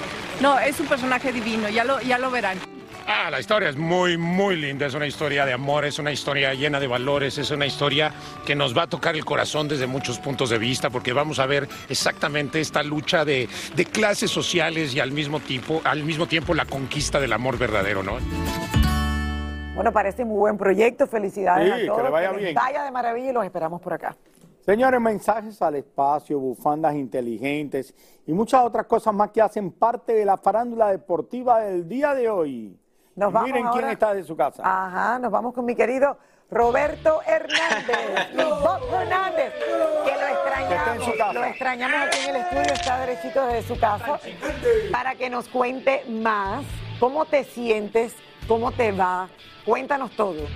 No, 0.40 0.58
es 0.58 0.78
un 0.80 0.86
personaje 0.86 1.32
divino, 1.32 1.68
ya 1.68 1.84
lo, 1.84 2.00
ya 2.02 2.18
lo 2.18 2.30
verán. 2.30 2.58
Ah, 3.06 3.28
la 3.30 3.40
historia 3.40 3.70
es 3.70 3.76
muy, 3.76 4.16
muy 4.16 4.54
linda. 4.56 4.86
Es 4.86 4.94
una 4.94 5.06
historia 5.06 5.44
de 5.44 5.52
amor, 5.52 5.84
es 5.84 5.98
una 5.98 6.12
historia 6.12 6.54
llena 6.54 6.78
de 6.78 6.86
valores, 6.86 7.38
es 7.38 7.50
una 7.50 7.66
historia 7.66 8.12
que 8.46 8.54
nos 8.54 8.76
va 8.76 8.82
a 8.82 8.86
tocar 8.86 9.16
el 9.16 9.24
corazón 9.24 9.66
desde 9.66 9.86
muchos 9.86 10.18
puntos 10.18 10.50
de 10.50 10.58
vista, 10.58 10.90
porque 10.90 11.12
vamos 11.12 11.38
a 11.40 11.46
ver 11.46 11.68
exactamente 11.88 12.60
esta 12.60 12.82
lucha 12.82 13.24
de, 13.24 13.48
de 13.74 13.84
clases 13.86 14.30
sociales 14.30 14.94
y 14.94 15.00
al 15.00 15.10
mismo, 15.10 15.40
tiempo, 15.40 15.80
al 15.84 16.04
mismo 16.04 16.26
tiempo 16.26 16.54
la 16.54 16.66
conquista 16.66 17.18
del 17.18 17.32
amor 17.32 17.58
verdadero, 17.58 18.02
¿no? 18.02 18.18
Bueno, 19.80 19.92
parece 19.94 20.26
muy 20.26 20.36
buen 20.36 20.58
proyecto. 20.58 21.06
Felicidades 21.06 21.64
Sí, 21.66 21.72
a 21.72 21.76
que 21.78 21.86
todos. 21.86 22.02
le 22.02 22.10
vaya 22.10 22.32
bien. 22.32 22.54
Vaya 22.54 22.84
de 22.84 22.90
maravilla 22.90 23.30
y 23.30 23.32
los 23.32 23.44
esperamos 23.46 23.80
por 23.80 23.94
acá. 23.94 24.14
Señores, 24.60 25.00
mensajes 25.00 25.62
al 25.62 25.76
espacio, 25.76 26.38
bufandas 26.38 26.94
inteligentes 26.96 27.94
y 28.26 28.34
muchas 28.34 28.62
otras 28.62 28.84
cosas 28.84 29.14
más 29.14 29.30
que 29.30 29.40
hacen 29.40 29.72
parte 29.72 30.12
de 30.12 30.26
la 30.26 30.36
farándula 30.36 30.88
deportiva 30.90 31.60
del 31.60 31.88
día 31.88 32.12
de 32.14 32.28
hoy. 32.28 32.78
Nos 33.16 33.32
vamos 33.32 33.48
Miren 33.48 33.62
quién 33.72 33.84
ahora- 33.84 33.92
está 33.92 34.12
de 34.12 34.22
su 34.22 34.36
casa. 34.36 34.62
Ajá, 34.66 35.18
nos 35.18 35.32
vamos 35.32 35.54
con 35.54 35.64
mi 35.64 35.74
querido 35.74 36.18
Roberto 36.50 37.22
Hernández. 37.26 38.28
y 38.34 38.36
Bob 38.36 38.80
Hernández, 39.00 39.54
que 40.04 40.12
lo 40.12 40.26
extrañamos. 40.26 41.34
Lo 41.34 41.44
extrañamos 41.44 42.00
aquí 42.06 42.18
en 42.28 42.36
el 42.36 42.42
estudio, 42.42 42.72
está 42.74 43.00
derechito 43.06 43.46
desde 43.46 43.62
su 43.74 43.80
casa, 43.80 44.20
para 44.92 45.14
que 45.14 45.30
nos 45.30 45.48
cuente 45.48 46.04
más 46.10 46.66
cómo 47.00 47.24
te 47.24 47.44
sientes, 47.44 48.14
cómo 48.50 48.72
te 48.72 48.90
va. 48.90 49.28
Cuéntanos 49.64 50.10
todo. 50.16 50.48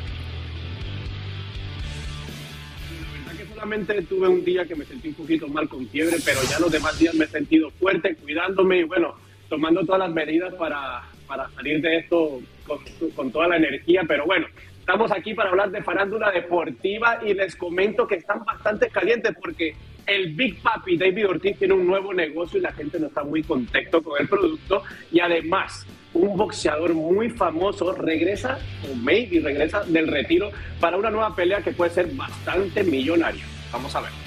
que 3.38 3.46
solamente 3.46 4.02
tuve 4.02 4.26
un 4.26 4.44
día 4.44 4.64
que 4.64 4.74
me 4.74 4.84
sentí 4.84 5.08
un 5.08 5.14
poquito 5.14 5.46
mal 5.46 5.68
con 5.68 5.86
fiebre, 5.86 6.16
pero 6.24 6.40
ya 6.50 6.58
los 6.58 6.72
demás 6.72 6.98
días 6.98 7.14
me 7.14 7.24
he 7.24 7.28
sentido 7.28 7.70
fuerte, 7.70 8.16
cuidándome 8.16 8.78
y 8.78 8.82
bueno, 8.82 9.14
tomando 9.48 9.84
todas 9.84 10.00
las 10.00 10.12
medidas 10.12 10.52
para, 10.54 11.02
para 11.28 11.48
salir 11.50 11.80
de 11.80 11.98
esto 11.98 12.40
con, 12.66 12.78
con 13.14 13.30
toda 13.30 13.46
la 13.46 13.58
energía. 13.58 14.02
Pero 14.08 14.26
bueno, 14.26 14.48
estamos 14.80 15.12
aquí 15.12 15.32
para 15.32 15.50
hablar 15.50 15.70
de 15.70 15.80
farándula 15.80 16.32
deportiva 16.32 17.20
y 17.24 17.32
les 17.32 17.54
comento 17.54 18.08
que 18.08 18.16
están 18.16 18.44
bastante 18.44 18.88
calientes 18.88 19.36
porque 19.40 19.76
el 20.06 20.34
Big 20.34 20.60
Papi 20.62 20.96
David 20.96 21.28
Ortiz 21.28 21.58
tiene 21.58 21.74
un 21.74 21.86
nuevo 21.86 22.12
negocio 22.12 22.58
y 22.58 22.62
la 22.62 22.72
gente 22.72 22.98
no 22.98 23.06
está 23.06 23.22
muy 23.22 23.44
contento 23.44 24.02
con 24.02 24.20
el 24.20 24.28
producto 24.28 24.82
y 25.12 25.20
además 25.20 25.86
un 26.14 26.36
boxeador 26.36 26.94
muy 26.94 27.28
famoso 27.30 27.92
regresa, 27.92 28.58
o 28.90 28.94
maybe 28.94 29.40
regresa 29.40 29.82
del 29.84 30.08
retiro 30.08 30.50
para 30.80 30.96
una 30.96 31.10
nueva 31.10 31.34
pelea 31.34 31.60
que 31.62 31.72
puede 31.72 31.90
ser 31.90 32.06
bastante 32.14 32.82
millonaria. 32.84 33.44
Vamos 33.72 33.94
a 33.94 34.00
ver. 34.00 34.23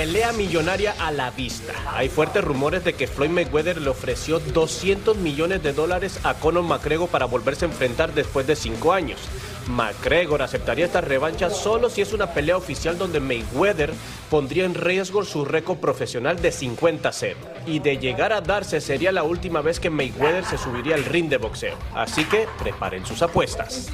Pelea 0.00 0.32
millonaria 0.32 0.94
a 0.98 1.10
la 1.10 1.30
vista. 1.30 1.74
Hay 1.92 2.08
fuertes 2.08 2.42
rumores 2.42 2.82
de 2.84 2.94
que 2.94 3.06
Floyd 3.06 3.28
Mayweather 3.28 3.78
le 3.82 3.90
ofreció 3.90 4.38
200 4.38 5.18
millones 5.18 5.62
de 5.62 5.74
dólares 5.74 6.20
a 6.22 6.32
Conor 6.32 6.64
McGregor 6.64 7.10
para 7.10 7.26
volverse 7.26 7.66
a 7.66 7.68
enfrentar 7.68 8.14
después 8.14 8.46
de 8.46 8.56
cinco 8.56 8.94
años. 8.94 9.18
McGregor 9.66 10.40
aceptaría 10.40 10.86
esta 10.86 11.02
revancha 11.02 11.50
solo 11.50 11.90
si 11.90 12.00
es 12.00 12.14
una 12.14 12.32
pelea 12.32 12.56
oficial 12.56 12.96
donde 12.96 13.20
Mayweather 13.20 13.92
pondría 14.30 14.64
en 14.64 14.74
riesgo 14.74 15.22
su 15.22 15.44
récord 15.44 15.76
profesional 15.76 16.40
de 16.40 16.50
50-0. 16.50 17.34
Y 17.66 17.80
de 17.80 17.98
llegar 17.98 18.32
a 18.32 18.40
darse 18.40 18.80
sería 18.80 19.12
la 19.12 19.22
última 19.22 19.60
vez 19.60 19.80
que 19.80 19.90
Mayweather 19.90 20.46
se 20.46 20.56
subiría 20.56 20.94
al 20.94 21.04
ring 21.04 21.28
de 21.28 21.36
boxeo. 21.36 21.76
Así 21.94 22.24
que 22.24 22.48
preparen 22.58 23.04
sus 23.04 23.20
apuestas. 23.20 23.90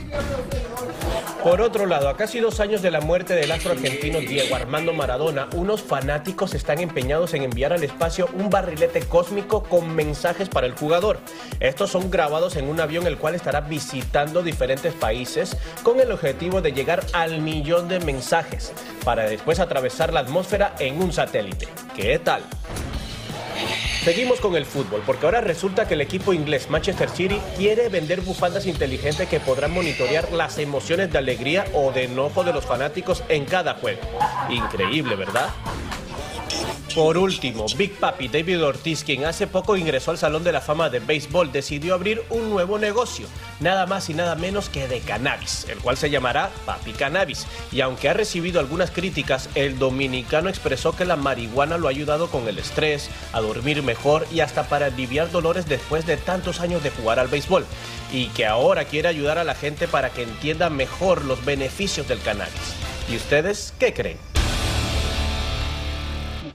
Por 1.46 1.60
otro 1.60 1.86
lado, 1.86 2.08
a 2.08 2.16
casi 2.16 2.40
dos 2.40 2.58
años 2.58 2.82
de 2.82 2.90
la 2.90 3.00
muerte 3.00 3.34
del 3.34 3.52
astro 3.52 3.70
argentino 3.70 4.18
Diego 4.18 4.56
Armando 4.56 4.92
Maradona, 4.92 5.48
unos 5.54 5.80
fanáticos 5.96 6.52
están 6.52 6.80
empeñados 6.80 7.32
en 7.32 7.42
enviar 7.42 7.72
al 7.72 7.82
espacio 7.82 8.28
un 8.34 8.50
barrilete 8.50 9.00
cósmico 9.00 9.62
con 9.62 9.94
mensajes 9.94 10.50
para 10.50 10.66
el 10.66 10.74
jugador. 10.74 11.18
Estos 11.58 11.90
son 11.90 12.10
grabados 12.10 12.56
en 12.56 12.68
un 12.68 12.80
avión 12.80 13.06
el 13.06 13.16
cual 13.16 13.34
estará 13.34 13.62
visitando 13.62 14.42
diferentes 14.42 14.92
países 14.92 15.56
con 15.82 15.98
el 15.98 16.12
objetivo 16.12 16.60
de 16.60 16.72
llegar 16.72 17.02
al 17.14 17.40
millón 17.40 17.88
de 17.88 18.00
mensajes 18.00 18.74
para 19.06 19.22
después 19.22 19.58
atravesar 19.58 20.12
la 20.12 20.20
atmósfera 20.20 20.74
en 20.80 21.00
un 21.00 21.14
satélite. 21.14 21.66
¿Qué 21.94 22.18
tal? 22.18 22.42
Seguimos 24.06 24.38
con 24.38 24.54
el 24.54 24.66
fútbol, 24.66 25.02
porque 25.04 25.26
ahora 25.26 25.40
resulta 25.40 25.88
que 25.88 25.94
el 25.94 26.00
equipo 26.00 26.32
inglés 26.32 26.70
Manchester 26.70 27.10
City 27.10 27.40
quiere 27.56 27.88
vender 27.88 28.20
bufandas 28.20 28.64
inteligentes 28.66 29.28
que 29.28 29.40
podrán 29.40 29.72
monitorear 29.72 30.30
las 30.30 30.58
emociones 30.58 31.10
de 31.10 31.18
alegría 31.18 31.64
o 31.74 31.90
de 31.90 32.04
enojo 32.04 32.44
de 32.44 32.52
los 32.52 32.64
fanáticos 32.64 33.24
en 33.28 33.46
cada 33.46 33.74
juego. 33.74 34.02
Increíble, 34.48 35.16
¿verdad? 35.16 35.48
Por 36.96 37.18
último, 37.18 37.66
Big 37.76 37.92
Papi 37.92 38.28
David 38.28 38.64
Ortiz, 38.64 39.04
quien 39.04 39.26
hace 39.26 39.46
poco 39.46 39.76
ingresó 39.76 40.12
al 40.12 40.16
Salón 40.16 40.44
de 40.44 40.50
la 40.50 40.62
Fama 40.62 40.88
de 40.88 40.98
Béisbol, 40.98 41.52
decidió 41.52 41.92
abrir 41.92 42.24
un 42.30 42.48
nuevo 42.48 42.78
negocio, 42.78 43.28
nada 43.60 43.84
más 43.84 44.08
y 44.08 44.14
nada 44.14 44.34
menos 44.34 44.70
que 44.70 44.88
de 44.88 45.00
cannabis, 45.00 45.66
el 45.68 45.76
cual 45.80 45.98
se 45.98 46.08
llamará 46.08 46.50
Papi 46.64 46.92
Cannabis. 46.92 47.46
Y 47.70 47.82
aunque 47.82 48.08
ha 48.08 48.14
recibido 48.14 48.60
algunas 48.60 48.90
críticas, 48.90 49.50
el 49.54 49.78
dominicano 49.78 50.48
expresó 50.48 50.96
que 50.96 51.04
la 51.04 51.16
marihuana 51.16 51.76
lo 51.76 51.88
ha 51.88 51.90
ayudado 51.90 52.28
con 52.28 52.48
el 52.48 52.58
estrés, 52.58 53.10
a 53.34 53.42
dormir 53.42 53.82
mejor 53.82 54.26
y 54.32 54.40
hasta 54.40 54.62
para 54.66 54.86
aliviar 54.86 55.30
dolores 55.30 55.68
después 55.68 56.06
de 56.06 56.16
tantos 56.16 56.60
años 56.60 56.82
de 56.82 56.92
jugar 56.92 57.18
al 57.18 57.28
béisbol. 57.28 57.66
Y 58.10 58.28
que 58.28 58.46
ahora 58.46 58.86
quiere 58.86 59.08
ayudar 59.08 59.36
a 59.36 59.44
la 59.44 59.54
gente 59.54 59.86
para 59.86 60.08
que 60.08 60.22
entienda 60.22 60.70
mejor 60.70 61.26
los 61.26 61.44
beneficios 61.44 62.08
del 62.08 62.22
cannabis. 62.22 62.54
¿Y 63.10 63.16
ustedes 63.16 63.74
qué 63.78 63.92
creen? 63.92 64.35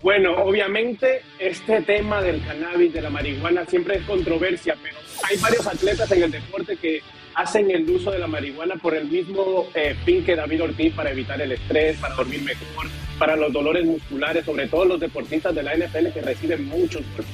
Bueno, 0.02 0.36
obviamente 0.44 1.22
este 1.38 1.82
tema 1.82 2.22
del 2.22 2.44
cannabis, 2.44 2.92
de 2.92 3.02
la 3.02 3.10
marihuana, 3.10 3.66
siempre 3.66 3.98
es 3.98 4.04
controversia, 4.04 4.76
pero 4.82 4.98
hay 5.30 5.38
varios 5.38 5.68
atletas 5.68 6.12
en 6.12 6.24
el 6.24 6.32
deporte 6.32 6.76
que 6.76 7.02
hacen 7.36 7.70
el 7.70 7.88
uso 7.90 8.12
de 8.12 8.20
la 8.20 8.28
marihuana 8.28 8.76
por 8.76 8.96
el 8.96 9.06
mismo 9.06 9.68
eh, 9.76 9.96
fin 10.04 10.26
que 10.26 10.36
David 10.36 10.64
Ortiz 10.64 10.94
para 10.94 11.12
evitar 11.12 11.40
el 11.40 11.52
estrés, 11.52 11.98
para 11.98 12.16
dormir 12.16 12.42
mejor, 12.42 12.88
para 13.20 13.36
los 13.36 13.54
dolores 13.54 13.86
musculares, 13.86 14.44
sobre 14.44 14.68
todo 14.68 14.86
los 14.86 15.00
deportistas 15.00 15.54
de 15.54 15.64
la 15.64 15.76
NFL 15.76 16.08
que 16.14 16.22
reciben 16.22 16.66
muchos 16.68 17.04
golpes. 17.16 17.26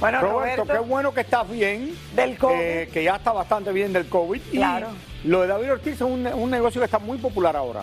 Bueno, 0.00 0.20
Roberto, 0.20 0.62
Roberto, 0.64 0.82
qué 0.82 0.88
bueno 0.88 1.14
que 1.14 1.20
estás 1.20 1.50
bien. 1.50 1.94
Del 2.14 2.36
COVID. 2.36 2.60
eh, 2.60 2.88
que 2.92 3.02
ya 3.02 3.16
está 3.16 3.32
bastante 3.32 3.72
bien 3.72 3.92
del 3.92 4.06
COVID. 4.06 4.40
Y 4.52 4.56
Claro. 4.56 4.88
Lo 5.24 5.40
de 5.42 5.46
David 5.48 5.72
Ortiz 5.72 5.94
es 5.94 6.00
un, 6.02 6.26
un 6.26 6.50
negocio 6.50 6.80
que 6.80 6.84
está 6.86 6.98
muy 6.98 7.18
popular 7.18 7.56
ahora. 7.56 7.82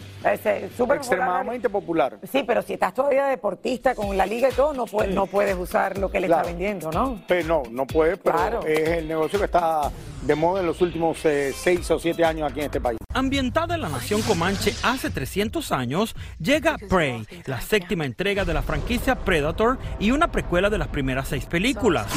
Súper 0.78 0.98
Extremadamente 0.98 1.70
popular. 1.70 2.18
Sí, 2.32 2.44
pero 2.46 2.62
si 2.62 2.74
estás 2.74 2.94
todavía 2.94 3.26
deportista 3.28 3.96
con 3.96 4.16
la 4.16 4.26
liga 4.26 4.50
y 4.50 4.54
todo, 4.54 4.74
no, 4.74 4.86
puedes, 4.86 5.14
no 5.14 5.26
puedes 5.28 5.56
usar 5.58 5.98
lo 5.98 6.10
que 6.12 6.20
le 6.20 6.28
Claro. 6.28 6.42
está 6.44 6.52
vendiendo, 6.52 6.92
¿no? 6.92 7.22
Pero 7.28 7.48
no, 7.48 7.64
no 7.72 7.86
puede, 7.88 8.18
pero 8.18 8.36
Claro. 8.38 8.62
es 8.66 8.88
el 8.90 9.08
negocio 9.08 9.40
que 9.40 9.46
está 9.46 9.92
de 10.22 10.36
moda 10.36 10.62
en 10.62 10.68
los 10.68 10.80
últimos 10.82 11.24
eh, 11.26 11.52
seis 11.56 11.90
o 11.92 12.00
siete 12.00 12.24
años 12.24 12.50
aquí 12.52 12.60
en 12.60 12.66
este 12.68 12.80
país. 12.80 12.98
Ambientada 13.14 13.76
en 13.76 13.82
la 13.82 13.90
nación 13.90 14.22
Comanche 14.22 14.74
hace 14.84 15.10
300 15.10 15.72
años, 15.72 16.16
llega 16.40 16.78
Prey, 16.90 17.26
la 17.46 17.60
séptima 17.60 18.06
entrega 18.06 18.46
de 18.46 18.54
la 18.54 18.62
franquicia 18.62 19.16
Predator 19.16 19.78
y 20.00 20.12
una 20.12 20.32
precuela 20.32 20.70
de 20.70 20.78
las 20.78 20.88
primeras 20.88 21.28
seis 21.28 21.46
películas. 21.46 22.08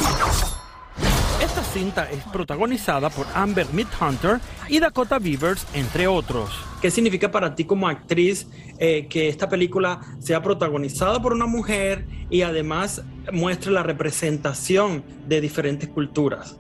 Esta 1.43 1.65
cinta 1.65 2.09
es 2.11 2.23
protagonizada 2.33 3.11
por 3.11 3.27
Amber 3.35 3.67
Midhunter 3.73 4.41
y 4.69 4.79
Dakota 4.79 5.19
Beavers, 5.19 5.67
entre 5.75 6.07
otros. 6.07 6.51
¿Qué 6.81 6.91
significa 6.91 7.31
para 7.31 7.55
ti 7.55 7.65
como 7.65 7.89
actriz 7.89 8.47
eh, 8.79 9.07
que 9.09 9.29
esta 9.29 9.49
película 9.49 10.01
sea 10.21 10.43
protagonizada 10.43 11.21
por 11.21 11.33
una 11.33 11.47
mujer 11.47 12.07
y 12.31 12.43
además 12.43 13.03
muestre 13.33 13.73
la 13.73 13.83
representación 13.83 15.05
de 15.27 15.41
diferentes 15.41 15.89
culturas? 15.89 16.57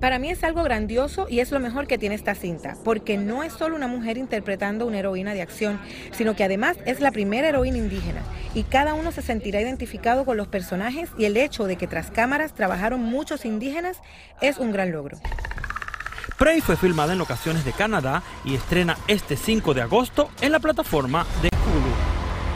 Para 0.00 0.18
mí 0.18 0.30
es 0.30 0.42
algo 0.42 0.62
grandioso 0.62 1.26
y 1.28 1.40
es 1.40 1.50
lo 1.50 1.60
mejor 1.60 1.86
que 1.86 1.98
tiene 1.98 2.14
esta 2.14 2.34
cinta, 2.34 2.78
porque 2.82 3.18
no 3.18 3.42
es 3.42 3.52
solo 3.52 3.76
una 3.76 3.88
mujer 3.88 4.16
interpretando 4.16 4.86
una 4.86 5.00
heroína 5.00 5.34
de 5.34 5.42
acción, 5.42 5.78
sino 6.12 6.34
que 6.34 6.44
además 6.44 6.78
es 6.86 7.00
la 7.00 7.12
primera 7.12 7.50
heroína 7.50 7.76
indígena 7.76 8.22
y 8.54 8.62
cada 8.62 8.94
uno 8.94 9.12
se 9.12 9.20
sentirá 9.20 9.60
identificado 9.60 10.24
con 10.24 10.38
los 10.38 10.48
personajes 10.48 11.10
y 11.18 11.26
el 11.26 11.36
hecho 11.36 11.66
de 11.66 11.76
que 11.76 11.86
tras 11.86 12.10
cámaras 12.10 12.54
trabajaron 12.54 13.02
muchos 13.02 13.44
indígenas 13.44 13.98
es 14.40 14.56
un 14.56 14.72
gran 14.72 14.90
logro. 14.90 15.18
Prey 16.38 16.62
fue 16.62 16.78
filmada 16.78 17.12
en 17.12 17.18
locaciones 17.18 17.66
de 17.66 17.72
Canadá 17.72 18.22
y 18.46 18.54
estrena 18.54 18.96
este 19.08 19.36
5 19.36 19.74
de 19.74 19.82
agosto 19.82 20.30
en 20.40 20.52
la 20.52 20.58
plataforma 20.58 21.26
de 21.42 21.48
Hulu. 21.48 21.90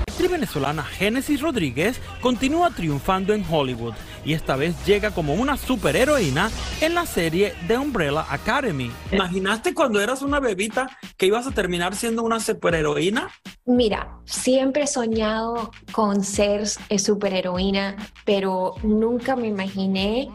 La 0.06 0.12
actriz 0.12 0.30
venezolana 0.30 0.84
Génesis 0.84 1.42
Rodríguez 1.42 2.00
continúa 2.22 2.70
triunfando 2.70 3.34
en 3.34 3.44
Hollywood 3.48 3.94
y 4.24 4.34
esta 4.34 4.56
vez 4.56 4.74
llega 4.84 5.10
como 5.10 5.34
una 5.34 5.56
superheroína 5.56 6.50
en 6.80 6.94
la 6.94 7.06
serie 7.06 7.54
The 7.66 7.78
Umbrella 7.78 8.26
Academy. 8.28 8.90
¿Imaginaste 9.12 9.74
cuando 9.74 10.00
eras 10.00 10.22
una 10.22 10.40
bebita 10.40 10.88
que 11.16 11.26
ibas 11.26 11.46
a 11.46 11.50
terminar 11.50 11.94
siendo 11.94 12.22
una 12.22 12.40
superheroína? 12.40 13.30
Mira, 13.66 14.18
siempre 14.24 14.84
he 14.84 14.86
soñado 14.86 15.70
con 15.92 16.24
ser 16.24 16.64
eh, 16.88 16.98
superheroína, 16.98 17.96
pero 18.24 18.74
nunca 18.82 19.36
me 19.36 19.48
imaginé 19.48 20.28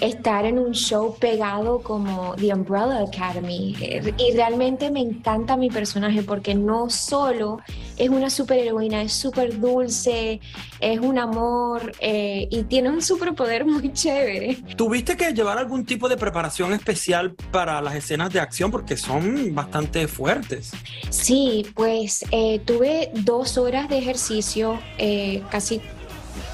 estar 0.00 0.46
en 0.46 0.58
un 0.58 0.72
show 0.72 1.16
pegado 1.18 1.80
como 1.80 2.34
The 2.36 2.54
Umbrella 2.54 3.04
Academy. 3.06 3.76
Y 4.18 4.34
realmente 4.34 4.90
me 4.90 5.00
encanta 5.00 5.56
mi 5.56 5.70
personaje 5.70 6.22
porque 6.22 6.54
no 6.54 6.90
solo 6.90 7.60
es 7.96 8.08
una 8.08 8.30
superheroína, 8.30 9.02
es 9.02 9.12
súper 9.12 9.60
dulce, 9.60 10.40
es 10.80 10.98
un 10.98 11.18
amor 11.18 11.92
eh, 12.00 12.48
y 12.50 12.62
tiene 12.62 12.88
un 12.88 13.02
superpoder 13.30 13.64
muy 13.64 13.92
chévere. 13.92 14.56
¿Tuviste 14.76 15.16
que 15.16 15.32
llevar 15.32 15.58
algún 15.58 15.84
tipo 15.84 16.08
de 16.08 16.16
preparación 16.16 16.72
especial 16.72 17.34
para 17.50 17.80
las 17.80 17.94
escenas 17.94 18.32
de 18.32 18.40
acción 18.40 18.70
porque 18.70 18.96
son 18.96 19.54
bastante 19.54 20.08
fuertes? 20.08 20.72
Sí, 21.10 21.66
pues 21.74 22.24
eh, 22.30 22.60
tuve 22.64 23.10
dos 23.14 23.56
horas 23.56 23.88
de 23.88 23.98
ejercicio 23.98 24.80
eh, 24.98 25.42
casi 25.50 25.80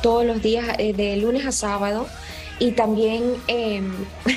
todos 0.03 0.25
los 0.25 0.43
días, 0.43 0.77
eh, 0.79 0.93
de 0.93 1.17
lunes 1.17 1.47
a 1.47 1.53
sábado, 1.53 2.07
y 2.59 2.73
también 2.73 3.35
eh, 3.49 3.83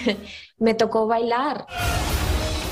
me 0.60 0.73
tocó 0.73 1.08
bailar. 1.08 1.65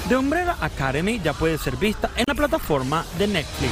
The 0.08 0.16
Umbrella 0.16 0.56
Academy 0.62 1.20
ya 1.22 1.34
puede 1.34 1.58
ser 1.58 1.76
vista 1.76 2.10
en 2.16 2.24
la 2.28 2.34
plataforma 2.34 3.06
de 3.18 3.28
Netflix. 3.28 3.72